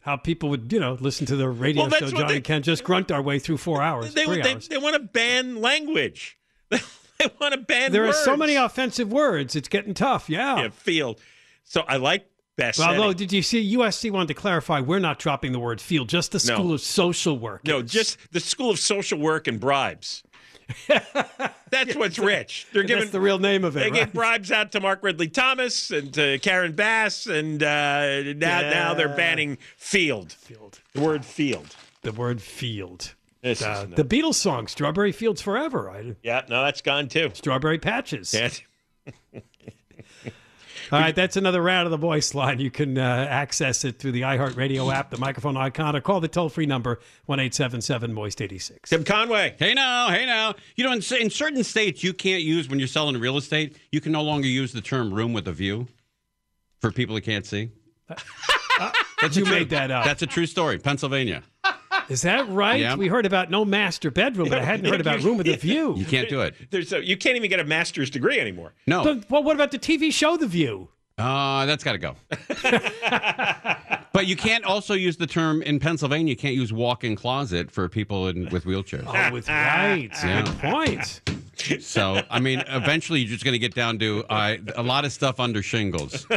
How 0.07 0.15
people 0.15 0.47
would, 0.51 0.71
you 0.71 0.79
know, 0.79 0.93
listen 1.01 1.25
to 1.25 1.35
the 1.35 1.49
radio 1.49 1.81
Well, 1.83 1.89
show, 1.91 1.99
Johnny 2.07 2.11
John 2.11 2.41
they- 2.41 2.53
and 2.55 2.63
just 2.63 2.85
grunt 2.85 3.11
our 3.11 3.21
way 3.21 3.39
through 3.39 3.57
four 3.57 3.81
hours, 3.81 4.13
They, 4.13 4.25
they, 4.25 4.41
hours. 4.53 4.69
they 4.69 4.77
want 4.77 4.93
to 4.95 4.99
ban 4.99 5.59
language. 5.59 6.37
they 6.69 6.79
want 7.41 7.53
to 7.53 7.59
ban 7.59 7.91
There 7.91 8.05
are 8.07 8.13
so 8.13 8.37
many 8.37 8.55
offensive 8.55 9.11
words. 9.11 9.53
It's 9.53 9.67
getting 9.67 9.93
tough. 9.93 10.29
Yeah. 10.29 10.61
Yeah, 10.61 10.69
field. 10.69 11.19
So 11.65 11.83
I 11.89 11.97
like 11.97 12.25
Bassetti. 12.57 12.79
Well, 12.79 12.89
although, 13.01 13.13
did 13.13 13.33
you 13.33 13.41
see 13.41 13.75
USC 13.75 14.09
wanted 14.09 14.29
to 14.29 14.33
clarify 14.33 14.79
we're 14.79 14.99
not 14.99 15.19
dropping 15.19 15.51
the 15.51 15.59
word 15.59 15.81
field, 15.81 16.07
just 16.07 16.31
the 16.31 16.37
No. 16.47 16.55
School 16.55 16.71
of 16.73 16.79
Social 16.79 17.37
Work. 17.37 17.65
No, 17.67 17.81
just 17.81 18.17
the 18.31 18.39
School 18.39 18.71
of 18.71 18.79
Social 18.79 19.19
Work 19.19 19.47
and 19.47 19.59
Bribes. 19.59 20.23
That's 21.69 21.95
what's 21.95 22.19
rich. 22.19 22.67
They're 22.73 22.84
That's 22.84 22.93
giving 22.93 23.12
the 23.12 23.19
real 23.21 23.39
name 23.39 23.63
of 23.63 23.75
it, 23.75 23.80
They 23.80 23.86
right? 23.91 23.93
gave 24.06 24.13
bribes 24.13 24.51
out 24.51 24.71
to 24.73 24.80
Mark 24.80 25.03
Ridley 25.03 25.27
Thomas 25.27 25.91
and 25.91 26.13
to 26.13 26.39
Karen 26.39 26.73
Bass, 26.73 27.25
and 27.27 27.62
uh, 27.62 28.23
now 28.34 28.62
now 28.62 28.93
they're 28.93 29.15
banning 29.15 29.58
field. 29.77 30.34
Field. 30.34 30.80
The 30.93 31.01
word 31.01 31.25
field. 31.25 31.75
The 32.01 32.12
word 32.12 32.41
field. 32.41 33.13
Uh, 33.43 33.86
the 33.86 34.03
Beatles 34.03 34.36
song, 34.36 34.67
Strawberry 34.67 35.12
Fields 35.13 35.41
Forever. 35.41 35.89
I, 35.89 36.15
yeah, 36.21 36.41
no, 36.49 36.63
that's 36.65 36.82
gone 36.82 37.08
too. 37.08 37.32
Strawberry 37.34 37.80
Patches. 37.80 38.34
Yeah. 38.34 38.49
All 40.91 41.00
right, 41.00 41.15
that's 41.15 41.36
another 41.36 41.62
round 41.62 41.86
of 41.86 41.91
the 41.91 41.97
voice 41.97 42.34
line. 42.34 42.60
You 42.60 42.71
can 42.71 42.97
uh, 42.97 43.28
access 43.30 43.84
it 43.84 44.00
through 44.00 44.13
the 44.13 44.21
iHeartRadio 44.21 44.93
app, 44.93 45.10
the 45.10 45.17
microphone 45.17 45.58
icon, 45.58 45.95
or 45.95 46.02
call 46.02 46.21
the 46.21 46.28
toll 46.28 46.50
free 46.50 46.65
number 46.65 47.00
one 47.26 47.39
eight 47.39 47.54
seven 47.54 47.82
seven 47.82 48.13
Moist 48.13 48.41
86. 48.41 48.89
Tim 48.89 49.04
Conway. 49.04 49.56
Hey 49.60 49.73
now, 49.73 50.10
hey 50.10 50.26
now. 50.26 50.56
You 50.76 50.86
know, 50.86 50.91
in, 50.93 51.02
in 51.19 51.30
certain 51.30 51.63
states, 51.63 52.04
you 52.04 52.13
can't 52.13 52.43
use 52.43 52.69
when 52.69 52.80
you're 52.80 52.88
selling 52.88 53.17
real 53.19 53.38
estate. 53.38 53.76
You 53.91 54.00
can 54.02 54.12
no 54.12 54.21
longer 54.21 54.47
use 54.47 54.71
the 54.71 54.82
term 54.82 55.13
"room 55.13 55.34
with 55.34 55.47
a 55.47 55.54
view" 55.54 55.88
for 56.80 56.91
people 56.91 57.15
who 57.15 57.21
can't 57.21 57.45
see. 57.45 57.71
That's 58.08 58.23
you 59.36 59.43
true- 59.43 59.54
made 59.54 59.69
that 59.71 59.91
up. 59.91 60.06
That's 60.06 60.21
a 60.21 60.28
true 60.28 60.45
story. 60.45 60.78
Pennsylvania. 60.80 61.43
Is 62.09 62.21
that 62.21 62.47
right? 62.49 62.79
Yeah. 62.79 62.95
We 62.95 63.07
heard 63.07 63.25
about 63.25 63.51
no 63.51 63.65
master 63.65 64.09
bedroom, 64.11 64.49
but 64.49 64.59
I 64.59 64.63
hadn't 64.63 64.85
heard 64.91 65.01
about 65.01 65.23
room 65.23 65.37
with 65.37 65.47
a 65.47 65.57
view. 65.57 65.95
You 65.95 66.05
can't 66.05 66.29
do 66.29 66.41
it. 66.41 66.55
There's 66.71 66.93
a, 66.93 67.03
you 67.03 67.17
can't 67.17 67.35
even 67.35 67.49
get 67.49 67.59
a 67.59 67.65
master's 67.65 68.09
degree 68.09 68.39
anymore. 68.39 68.73
No. 68.85 69.03
But, 69.03 69.29
well, 69.29 69.43
what 69.43 69.55
about 69.55 69.71
the 69.71 69.79
TV 69.79 70.11
show 70.11 70.37
The 70.37 70.47
View? 70.47 70.89
Uh, 71.17 71.65
that's 71.65 71.83
got 71.83 71.93
to 71.93 71.97
go. 71.97 72.15
but 74.13 74.27
you 74.27 74.35
can't 74.35 74.63
also 74.65 74.93
use 74.93 75.17
the 75.17 75.25
term 75.25 75.63
in 75.63 75.79
Pennsylvania. 75.79 76.29
You 76.29 76.37
can't 76.37 76.53
use 76.53 76.71
walk-in 76.71 77.15
closet 77.15 77.71
for 77.71 77.89
people 77.89 78.27
in, 78.27 78.49
with 78.49 78.65
wheelchairs. 78.65 79.05
Oh, 79.07 79.33
with 79.33 79.49
right. 79.49 80.09
Yeah. 80.23 80.43
Good 80.43 80.59
point. 80.59 81.21
So, 81.83 82.21
I 82.29 82.39
mean, 82.39 82.63
eventually 82.67 83.21
you're 83.21 83.29
just 83.29 83.43
going 83.43 83.53
to 83.53 83.59
get 83.59 83.73
down 83.73 83.97
to 83.99 84.23
uh, 84.29 84.57
a 84.75 84.83
lot 84.83 85.05
of 85.05 85.11
stuff 85.11 85.39
under 85.39 85.63
shingles. 85.63 86.27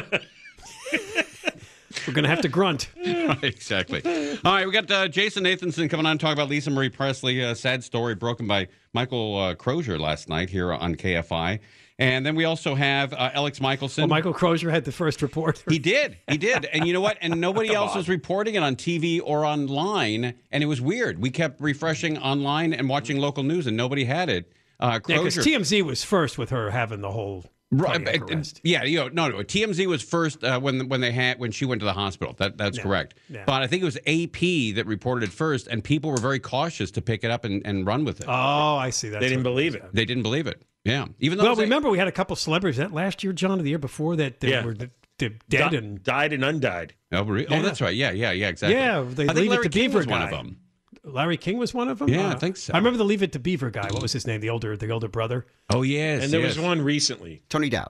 We're 2.07 2.15
going 2.15 2.25
to 2.25 2.31
have 2.31 2.43
to 2.43 2.49
grunt. 2.49 2.89
right, 3.05 3.39
exactly. 3.43 4.03
All 4.45 4.53
right, 4.53 4.67
we 4.67 4.73
got 4.73 4.91
uh, 4.91 5.09
Jason 5.09 5.45
Nathanson 5.45 5.91
coming 5.91 6.07
on 6.07 6.19
to 6.19 6.25
talk 6.25 6.33
about 6.33 6.49
Lisa 6.49 6.71
Marie 6.71 6.89
Presley. 6.89 7.41
A 7.41 7.55
sad 7.55 7.83
story 7.83 8.15
broken 8.15 8.47
by 8.47 8.69
Michael 8.93 9.37
uh, 9.37 9.55
Crozier 9.55 9.99
last 9.99 10.29
night 10.29 10.51
here 10.51 10.73
on 10.73 10.95
KFI. 10.95 11.59
And 11.99 12.25
then 12.25 12.35
we 12.35 12.47
also 12.47 12.75
have 12.75 13.13
uh, 13.13 13.31
Alex 13.35 13.61
Michaelson. 13.61 14.03
Well, 14.03 14.09
Michael 14.09 14.33
Crozier 14.33 14.71
had 14.71 14.87
the 14.87 14.93
first 14.93 15.21
report. 15.21 15.63
He 15.69 15.79
did. 15.79 16.17
He 16.29 16.39
did. 16.39 16.65
And 16.65 16.87
you 16.87 16.95
know 16.95 17.01
what? 17.03 17.19
And 17.21 17.41
nobody 17.43 17.75
else 17.75 17.93
on. 17.93 17.99
was 17.99 18.09
reporting 18.09 18.55
it 18.55 18.63
on 18.63 18.75
TV 18.77 19.21
or 19.23 19.45
online. 19.45 20.35
And 20.51 20.63
it 20.63 20.67
was 20.67 20.81
weird. 20.81 21.21
We 21.21 21.31
kept 21.31 21.61
refreshing 21.61 22.17
online 22.17 22.73
and 22.73 22.89
watching 22.89 23.19
local 23.19 23.43
news, 23.43 23.67
and 23.67 23.77
nobody 23.77 24.05
had 24.05 24.31
it. 24.31 24.51
Uh, 24.79 24.99
Yeah, 25.07 25.19
because 25.19 25.37
TMZ 25.37 25.83
was 25.83 26.03
first 26.03 26.39
with 26.39 26.49
her 26.49 26.71
having 26.71 27.03
the 27.03 27.11
whole 27.11 27.45
Right, 27.73 28.05
cardiac 28.05 28.45
yeah, 28.65 28.83
you 28.83 28.99
know, 28.99 29.09
no, 29.09 29.29
no. 29.29 29.37
TMZ 29.45 29.87
was 29.87 30.03
first 30.03 30.43
uh, 30.43 30.59
when 30.59 30.89
when 30.89 31.01
they 31.01 31.13
had 31.13 31.39
when 31.39 31.53
she 31.53 31.65
went 31.65 31.79
to 31.81 31.85
the 31.85 31.93
hospital. 31.93 32.35
That 32.39 32.59
that's 32.59 32.79
Yeah, 32.79 32.83
correct. 32.83 33.15
yeah. 33.29 33.45
But 33.47 33.63
I 33.63 33.69
think 33.69 33.83
it 33.83 33.85
was 33.85 33.97
AP 33.99 34.75
that 34.75 34.85
reported 34.87 35.29
it 35.29 35.33
first, 35.33 35.69
and 35.69 35.85
people 35.85 36.11
were 36.11 36.17
very 36.17 36.41
cautious 36.41 36.91
to 36.93 37.01
pick 37.01 37.23
it 37.23 37.31
up 37.31 37.45
and, 37.45 37.63
and 37.65 37.87
run 37.87 38.05
with 38.05 38.21
it. 38.21 38.27
Oh, 38.29 38.33
I 38.77 38.91
see. 38.91 39.09
That's 39.09 39.23
They 39.23 39.29
didn't 39.29 39.45
believe 39.45 39.77
it. 39.77 39.85
they 39.93 40.05
didn't 40.05 40.25
believe 40.25 40.49
it. 40.49 40.63
Yeah, 40.85 41.07
even 41.21 41.39
though 41.39 41.45
Well, 41.45 41.53
it 41.53 41.57
was 41.57 41.59
a- 41.61 41.63
remember 41.63 41.91
we 41.91 41.99
had 41.99 42.09
a 42.09 42.13
couple 42.13 42.35
celebrities 42.35 42.79
that 42.79 42.93
last 42.93 43.23
year, 43.23 43.33
John, 43.33 43.61
or 43.61 43.63
the 43.63 43.69
year 43.69 43.79
before 43.79 44.17
that 44.17 44.41
they 44.41 44.49
Yeah. 44.51 44.65
were 44.65 44.75
d- 44.75 44.89
d- 45.19 45.29
dead 45.49 45.71
Di- 45.71 45.77
and 45.77 46.03
died 46.03 46.33
and 46.33 46.43
undied. 46.45 46.95
Oh, 47.13 47.23
re- 47.23 47.47
oh, 47.49 47.63
that's 47.63 47.81
right. 47.81 47.95
Yeah, 47.95 48.11
yeah, 48.11 48.33
yeah, 48.33 48.49
exactly. 48.49 48.77
yeah, 48.79 49.01
they 49.03 49.25
I 49.25 49.27
think 49.29 49.39
leave 49.39 49.51
Larry 49.51 49.67
it 49.67 49.73
to 49.73 49.79
King 49.79 49.89
Beaver 49.91 49.99
was 49.99 50.07
guy. 50.07 50.13
one 50.13 50.23
of 50.23 50.31
them. 50.31 50.57
Larry 51.05 51.37
King 51.37 51.59
was 51.59 51.73
one 51.73 51.89
of 51.89 51.99
them. 51.99 52.09
Yeah, 52.09 52.29
I 52.29 52.33
Uh, 52.33 52.39
think 52.39 52.57
so. 52.57 52.73
I 52.75 52.77
remember 52.77 52.99
the 52.99 53.05
Leave 53.05 53.23
It 53.23 53.33
to 53.33 53.39
Beaver 53.39 53.71
guy. 53.71 53.89
What 53.91 54.03
was 54.03 54.13
his 54.13 54.27
name? 54.27 54.41
The 54.41 54.51
older, 54.51 54.77
the 54.77 54.91
older 54.91 55.09
brother. 55.09 55.47
Oh 55.73 55.83
yes, 55.83 56.25
And 56.25 56.33
there 56.33 56.41
yes. 56.41 56.57
was 56.57 56.65
one 56.65 56.83
recently. 56.83 57.43
Tony 57.49 57.69
Dow. 57.71 57.89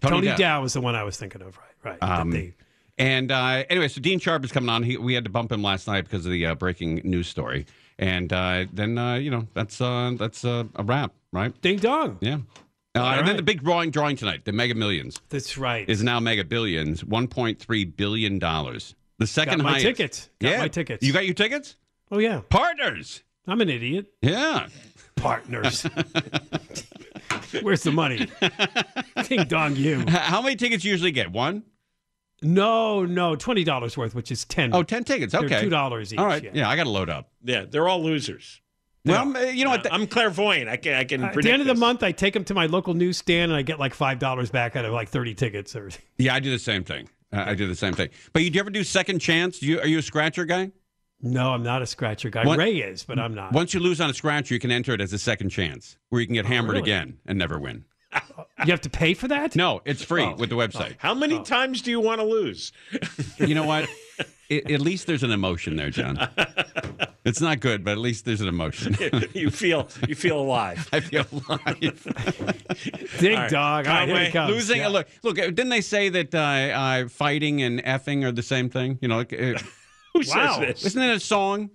Tony, 0.00 0.28
Dow. 0.36 0.62
was 0.62 0.74
the 0.74 0.80
one 0.80 0.94
I 0.94 1.02
was 1.02 1.16
thinking 1.16 1.42
of. 1.42 1.58
Right, 1.84 1.98
right. 2.00 2.02
Um, 2.02 2.30
they- 2.30 2.54
and 2.98 3.30
uh, 3.30 3.62
anyway, 3.70 3.86
so 3.88 4.00
Dean 4.00 4.18
Sharp 4.18 4.44
is 4.44 4.50
coming 4.50 4.68
on. 4.68 4.82
He, 4.82 4.96
we 4.96 5.14
had 5.14 5.22
to 5.24 5.30
bump 5.30 5.52
him 5.52 5.62
last 5.62 5.86
night 5.86 6.02
because 6.04 6.26
of 6.26 6.32
the 6.32 6.46
uh, 6.46 6.54
breaking 6.56 7.00
news 7.04 7.28
story. 7.28 7.64
And 7.98 8.32
uh, 8.32 8.66
then 8.72 8.98
uh, 8.98 9.14
you 9.14 9.30
know 9.30 9.46
that's 9.54 9.80
uh, 9.80 10.12
that's 10.16 10.44
uh, 10.44 10.64
a 10.76 10.82
wrap, 10.82 11.12
right? 11.32 11.58
Ding 11.62 11.78
dong. 11.78 12.18
Yeah. 12.20 12.38
Uh, 12.94 13.00
All 13.02 13.12
and 13.18 13.28
then 13.28 13.36
the 13.36 13.42
big 13.42 13.62
drawing 13.62 13.90
drawing 13.92 14.16
tonight, 14.16 14.44
the 14.44 14.50
Mega 14.52 14.74
Millions, 14.74 15.20
That's 15.28 15.56
right. 15.58 15.88
is 15.88 16.02
now 16.02 16.18
Mega 16.18 16.42
Billions, 16.42 17.04
one 17.04 17.28
point 17.28 17.58
three 17.60 17.84
billion 17.84 18.38
dollars. 18.40 18.94
The 19.18 19.26
second 19.26 19.58
Got 19.58 19.64
my 19.64 19.70
highest. 19.72 19.84
tickets. 19.86 20.30
Got 20.40 20.48
yeah, 20.50 20.58
my 20.58 20.68
tickets. 20.68 21.04
You 21.06 21.12
got 21.12 21.24
your 21.24 21.34
tickets? 21.34 21.76
Oh 22.10 22.18
yeah, 22.18 22.40
Partners. 22.48 23.22
I'm 23.46 23.60
an 23.60 23.68
idiot. 23.70 24.12
Yeah. 24.20 24.68
Partners. 25.16 25.82
Where's 27.62 27.82
the 27.82 27.92
money? 27.92 28.28
Ding 29.28 29.44
dong 29.44 29.74
you. 29.76 30.04
How 30.06 30.42
many 30.42 30.56
tickets 30.56 30.84
you 30.84 30.90
usually 30.92 31.12
get? 31.12 31.32
One? 31.32 31.62
No, 32.42 33.04
no, 33.04 33.34
twenty 33.36 33.64
dollars 33.64 33.96
worth, 33.96 34.14
which 34.14 34.30
is 34.30 34.44
ten. 34.44 34.72
Oh, 34.74 34.82
10 34.82 35.04
tickets. 35.04 35.32
They're 35.32 35.42
Okay. 35.44 35.60
two 35.62 35.70
dollars 35.70 36.12
each. 36.12 36.18
All 36.18 36.26
right. 36.26 36.42
yeah. 36.42 36.50
Yeah, 36.54 36.68
I 36.68 36.76
got 36.76 36.84
to 36.84 36.90
load 36.90 37.10
up. 37.10 37.30
Yeah, 37.42 37.64
they're 37.68 37.88
all 37.88 38.02
losers. 38.02 38.60
Well, 39.04 39.22
I'm, 39.22 39.34
uh, 39.34 39.40
you 39.40 39.64
know 39.64 39.70
what? 39.70 39.86
Uh, 39.86 39.90
I'm 39.92 40.06
clairvoyant. 40.06 40.68
I 40.68 40.76
can 40.76 40.92
I 40.94 41.04
can 41.04 41.24
Uh, 41.24 41.28
At 41.28 41.34
the 41.34 41.50
end 41.50 41.62
of 41.62 41.66
the 41.66 41.72
this. 41.74 41.80
month, 41.80 42.02
I 42.02 42.12
take 42.12 42.34
them 42.34 42.44
to 42.44 42.54
my 42.54 42.66
local 42.66 42.92
newsstand 42.94 43.50
and 43.50 43.58
I 43.58 43.62
get 43.62 43.78
like 43.80 43.94
five 43.94 44.18
dollars 44.18 44.50
back 44.50 44.76
out 44.76 44.84
of 44.84 44.92
like 44.92 45.08
thirty 45.08 45.34
tickets. 45.34 45.74
Or 45.74 45.88
Yeah, 46.18 46.34
I 46.34 46.40
do 46.40 46.50
the 46.50 46.58
same 46.58 46.84
thing. 46.84 47.08
Uh, 47.32 47.44
I 47.46 47.54
do 47.54 47.66
the 47.66 47.74
same 47.74 47.94
thing. 47.94 48.10
But 48.32 48.42
you, 48.42 48.50
do 48.50 48.56
you 48.56 48.60
ever 48.60 48.70
do 48.70 48.84
second 48.84 49.18
chance? 49.20 49.58
Do 49.58 49.66
you, 49.66 49.80
are 49.80 49.86
you 49.86 49.98
a 49.98 50.02
scratcher 50.02 50.44
guy? 50.44 50.70
No, 51.20 51.52
I'm 51.52 51.62
not 51.62 51.82
a 51.82 51.86
scratcher 51.86 52.30
guy. 52.30 52.44
What- 52.44 52.58
Ray 52.58 52.76
is, 52.76 53.02
but 53.04 53.18
I'm 53.18 53.34
not. 53.34 53.52
Once 53.52 53.74
you 53.74 53.80
lose 53.80 54.00
on 54.00 54.10
a 54.10 54.14
scratcher, 54.14 54.54
you 54.54 54.60
can 54.60 54.70
enter 54.70 54.92
it 54.92 55.00
as 55.00 55.12
a 55.12 55.18
second 55.18 55.50
chance, 55.50 55.96
where 56.10 56.20
you 56.20 56.26
can 56.26 56.34
get 56.34 56.46
hammered 56.46 56.72
really? 56.76 56.82
again 56.82 57.18
and 57.26 57.38
never 57.38 57.58
win. 57.58 57.84
You 58.64 58.72
have 58.72 58.80
to 58.80 58.90
pay 58.90 59.14
for 59.14 59.28
that? 59.28 59.54
No, 59.54 59.82
it's 59.84 60.02
free 60.02 60.24
Oh. 60.24 60.34
with 60.36 60.50
the 60.50 60.56
website. 60.56 60.96
How 60.98 61.14
many 61.14 61.40
times 61.44 61.80
do 61.80 61.92
you 61.92 62.00
want 62.00 62.20
to 62.20 62.26
lose? 62.26 62.72
You 63.38 63.54
know 63.54 63.62
what? 63.64 63.88
I 64.50 64.62
at 64.68 64.80
least 64.80 65.06
there's 65.06 65.22
an 65.22 65.30
emotion 65.30 65.76
there, 65.76 65.90
John. 65.90 66.18
It's 67.24 67.40
not 67.42 67.60
good, 67.60 67.84
but 67.84 67.90
at 67.92 67.98
least 67.98 68.24
there's 68.24 68.40
an 68.40 68.48
emotion. 68.48 68.96
you 69.34 69.50
feel 69.50 69.86
you 70.08 70.14
feel 70.14 70.40
alive. 70.40 70.88
I 70.94 71.00
feel 71.00 71.26
alive. 71.48 71.78
Ding 73.18 73.34
All 73.36 73.42
right. 73.42 73.50
dog. 73.50 73.86
All 73.86 73.92
right, 73.94 74.08
here 74.08 74.14
Conway, 74.16 74.28
it 74.28 74.32
comes. 74.32 74.54
Losing, 74.54 74.78
Yeah. 74.78 74.88
look, 74.88 75.08
look. 75.22 75.36
Didn't 75.36 75.68
they 75.68 75.82
say 75.82 76.08
that 76.08 76.34
uh, 76.34 76.38
uh, 76.38 77.08
fighting 77.08 77.60
and 77.62 77.82
effing 77.84 78.24
are 78.24 78.32
the 78.32 78.42
same 78.42 78.70
thing? 78.70 78.98
You 79.02 79.08
know, 79.08 79.18
like, 79.18 79.32
uh, 79.34 79.58
Who 80.24 80.30
Wow. 80.34 80.56
says 80.58 80.58
this? 80.82 80.84
isn't 80.86 81.02
it 81.02 81.16
a 81.16 81.20
song? 81.20 81.70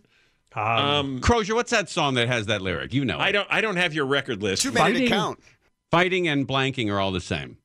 Um, 0.56 0.64
Um, 0.64 1.20
Crozier, 1.22 1.56
what's 1.56 1.72
that 1.72 1.90
song 1.90 2.14
that 2.16 2.28
has 2.28 2.46
that 2.46 2.62
lyric? 2.62 2.94
You 2.94 3.06
know, 3.06 3.18
I 3.18 3.30
it. 3.30 3.32
don't 3.32 3.48
I 3.50 3.62
don't 3.62 3.78
have 3.78 3.94
your 3.94 4.06
record 4.06 4.44
list. 4.44 4.62
Too 4.62 4.72
many 4.72 5.00
to 5.02 5.08
count. 5.08 5.40
Fighting 5.90 6.28
and 6.28 6.48
blanking 6.48 6.92
are 6.92 7.00
all 7.00 7.12
the 7.12 7.22
same. 7.22 7.58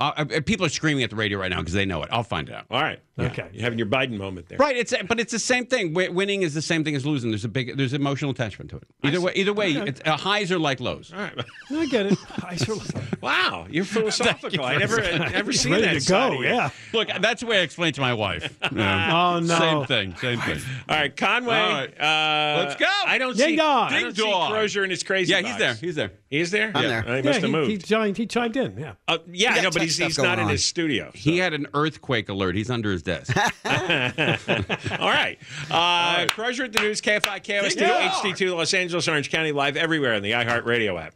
Uh, 0.00 0.12
uh, 0.16 0.40
people 0.46 0.64
are 0.64 0.70
screaming 0.70 1.04
at 1.04 1.10
the 1.10 1.16
radio 1.16 1.38
right 1.38 1.50
now 1.50 1.58
because 1.58 1.74
they 1.74 1.84
know 1.84 2.02
it. 2.02 2.08
I'll 2.10 2.22
find 2.22 2.48
it 2.48 2.54
out. 2.54 2.64
All 2.70 2.80
right. 2.82 2.98
Okay. 3.18 3.50
You're 3.52 3.64
having 3.64 3.78
your 3.78 3.86
Biden 3.86 4.16
moment 4.16 4.48
there. 4.48 4.56
Right, 4.56 4.74
it's 4.74 4.94
but 5.06 5.20
it's 5.20 5.30
the 5.30 5.38
same 5.38 5.66
thing. 5.66 5.88
Wi- 5.88 6.08
Winning 6.10 6.40
is 6.40 6.54
the 6.54 6.62
same 6.62 6.84
thing 6.84 6.96
as 6.96 7.04
losing. 7.04 7.30
There's 7.30 7.44
a 7.44 7.48
big 7.50 7.76
there's 7.76 7.92
emotional 7.92 8.30
attachment 8.30 8.70
to 8.70 8.76
it. 8.78 8.84
Either 9.02 9.20
way, 9.20 9.32
either 9.34 9.52
way, 9.52 9.76
Okay. 9.76 9.90
it's, 9.90 10.00
uh, 10.06 10.16
highs 10.16 10.50
are 10.50 10.58
like 10.58 10.80
lows. 10.80 11.12
All 11.12 11.20
right. 11.20 11.34
I 11.70 11.84
get 11.86 12.06
it. 12.06 12.18
I 12.42 12.56
sure 12.56 12.76
Wow, 13.20 13.66
you're 13.68 13.84
philosophical. 13.84 14.64
I 14.64 14.76
never 14.78 15.02
never 15.02 15.52
seen 15.52 15.72
ready 15.72 15.84
that 15.84 15.92
to 15.94 16.00
side 16.00 16.30
go. 16.30 16.36
of 16.38 16.40
you. 16.44 16.48
Yeah. 16.48 16.70
Look, 16.94 17.08
that's 17.20 17.42
the 17.42 17.46
way 17.46 17.58
I 17.58 17.62
explain 17.62 17.92
to 17.92 18.00
my 18.00 18.14
wife. 18.14 18.56
Yeah. 18.72 19.34
Oh 19.34 19.40
no. 19.40 19.58
Same 19.58 19.84
thing, 19.86 20.16
same 20.16 20.38
thing. 20.40 20.58
All 20.88 20.96
right, 20.96 21.14
Conway. 21.14 21.54
All 21.58 21.72
right. 21.72 22.00
Uh, 22.00 22.64
Let's 22.64 22.76
go. 22.76 22.86
I 23.04 23.18
don't 23.18 23.36
Ding 23.36 23.48
see. 23.50 23.56
dong. 23.56 23.88
I 23.92 24.00
don't 24.00 24.14
Ding 24.14 24.24
see 24.24 24.30
dong. 24.30 24.50
Crozier 24.52 24.82
and 24.84 24.90
his 24.92 25.02
crazy. 25.02 25.32
Yeah, 25.32 25.38
he's 25.40 25.48
box. 25.50 25.58
there. 25.58 25.74
He's 25.74 25.94
there. 25.96 26.12
He's 26.30 26.50
there. 26.52 26.72
I'm 26.74 26.84
yeah. 26.84 27.02
there. 27.02 27.16
He 27.16 27.22
must 27.22 27.24
yeah, 27.24 27.32
have 27.32 27.42
he, 27.42 27.50
moved. 27.50 27.70
he, 27.70 27.76
joined, 27.78 28.16
he 28.16 28.26
chimed 28.26 28.56
in. 28.56 28.78
Yeah. 28.78 28.94
Uh, 29.08 29.18
yeah, 29.30 29.50
We 29.52 29.54
I 29.54 29.56
know, 29.56 29.62
got 29.64 29.72
but 29.74 29.78
tech 29.80 29.89
he's, 29.90 29.96
stuff 29.96 30.08
he's 30.08 30.18
not 30.18 30.36
going 30.36 30.40
in 30.40 30.48
his 30.48 30.64
studio. 30.64 31.10
He 31.14 31.38
had 31.38 31.52
an 31.52 31.66
earthquake 31.74 32.28
alert. 32.28 32.54
He's 32.56 32.70
under 32.70 32.90
his 32.92 33.02
desk. 33.02 33.36
All 33.64 35.10
right. 35.10 35.38
Uh, 35.70 36.26
Crozier 36.28 36.64
at 36.64 36.72
the 36.72 36.80
news, 36.80 37.00
KFI, 37.00 37.42
KOST, 37.42 37.78
HD2, 37.78 38.56
Los 38.56 38.74
Angeles, 38.74 39.06
Orange 39.08 39.30
County, 39.30 39.52
live 39.52 39.76
everywhere 39.76 40.14
on 40.14 40.22
the 40.22 40.32
iHeartRadio 40.32 41.00
app. 41.00 41.14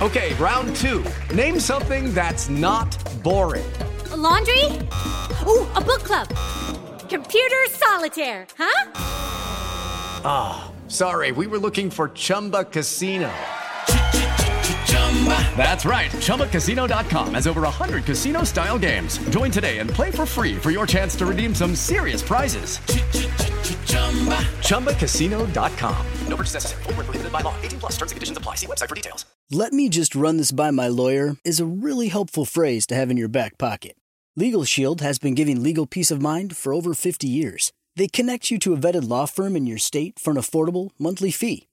Okay, 0.00 0.32
round 0.34 0.76
two. 0.76 1.04
Name 1.34 1.58
something 1.58 2.14
that's 2.14 2.48
not 2.48 2.96
boring. 3.22 3.66
A 4.12 4.16
laundry? 4.16 4.64
Ooh, 5.46 5.66
a 5.74 5.80
book 5.80 6.04
club. 6.04 6.28
Computer 7.08 7.56
solitaire, 7.70 8.46
huh? 8.56 8.90
Ah, 10.24 10.70
sorry, 10.88 11.32
we 11.32 11.46
were 11.46 11.58
looking 11.58 11.90
for 11.90 12.08
Chumba 12.10 12.64
Casino. 12.64 13.32
That's 15.56 15.84
right. 15.84 16.10
ChumbaCasino.com 16.10 17.34
has 17.34 17.46
over 17.48 17.62
100 17.62 18.04
casino 18.04 18.44
style 18.44 18.78
games. 18.78 19.18
Join 19.30 19.50
today 19.50 19.78
and 19.78 19.90
play 19.90 20.12
for 20.12 20.24
free 20.24 20.54
for 20.54 20.70
your 20.70 20.86
chance 20.86 21.16
to 21.16 21.26
redeem 21.26 21.54
some 21.54 21.74
serious 21.74 22.22
prizes. 22.22 22.78
ChumbaCasino.com. 24.68 26.06
No 26.28 26.36
purchase 26.36 26.54
necessary. 26.54 26.82
Where 26.84 26.94
prohibited 26.94 27.32
by 27.32 27.40
law. 27.40 27.54
18 27.62 27.80
plus 27.80 27.92
terms 27.96 28.12
and 28.12 28.16
conditions 28.16 28.38
apply. 28.38 28.54
See 28.54 28.66
website 28.66 28.88
for 28.88 28.94
details. 28.94 29.26
Let 29.50 29.72
me 29.72 29.88
just 29.88 30.14
run 30.14 30.36
this 30.36 30.52
by 30.52 30.70
my 30.70 30.88
lawyer 30.88 31.36
is 31.44 31.58
a 31.58 31.64
really 31.64 32.08
helpful 32.08 32.44
phrase 32.44 32.86
to 32.88 32.94
have 32.94 33.10
in 33.10 33.16
your 33.16 33.28
back 33.28 33.58
pocket. 33.58 33.96
Legal 34.36 34.64
Shield 34.64 35.00
has 35.00 35.18
been 35.18 35.34
giving 35.34 35.62
legal 35.62 35.86
peace 35.86 36.10
of 36.10 36.22
mind 36.22 36.56
for 36.56 36.72
over 36.72 36.94
50 36.94 37.26
years. 37.26 37.72
They 37.96 38.06
connect 38.06 38.50
you 38.50 38.58
to 38.60 38.74
a 38.74 38.76
vetted 38.76 39.08
law 39.08 39.26
firm 39.26 39.56
in 39.56 39.66
your 39.66 39.78
state 39.78 40.18
for 40.18 40.30
an 40.30 40.36
affordable 40.36 40.90
monthly 40.98 41.30
fee. 41.30 41.67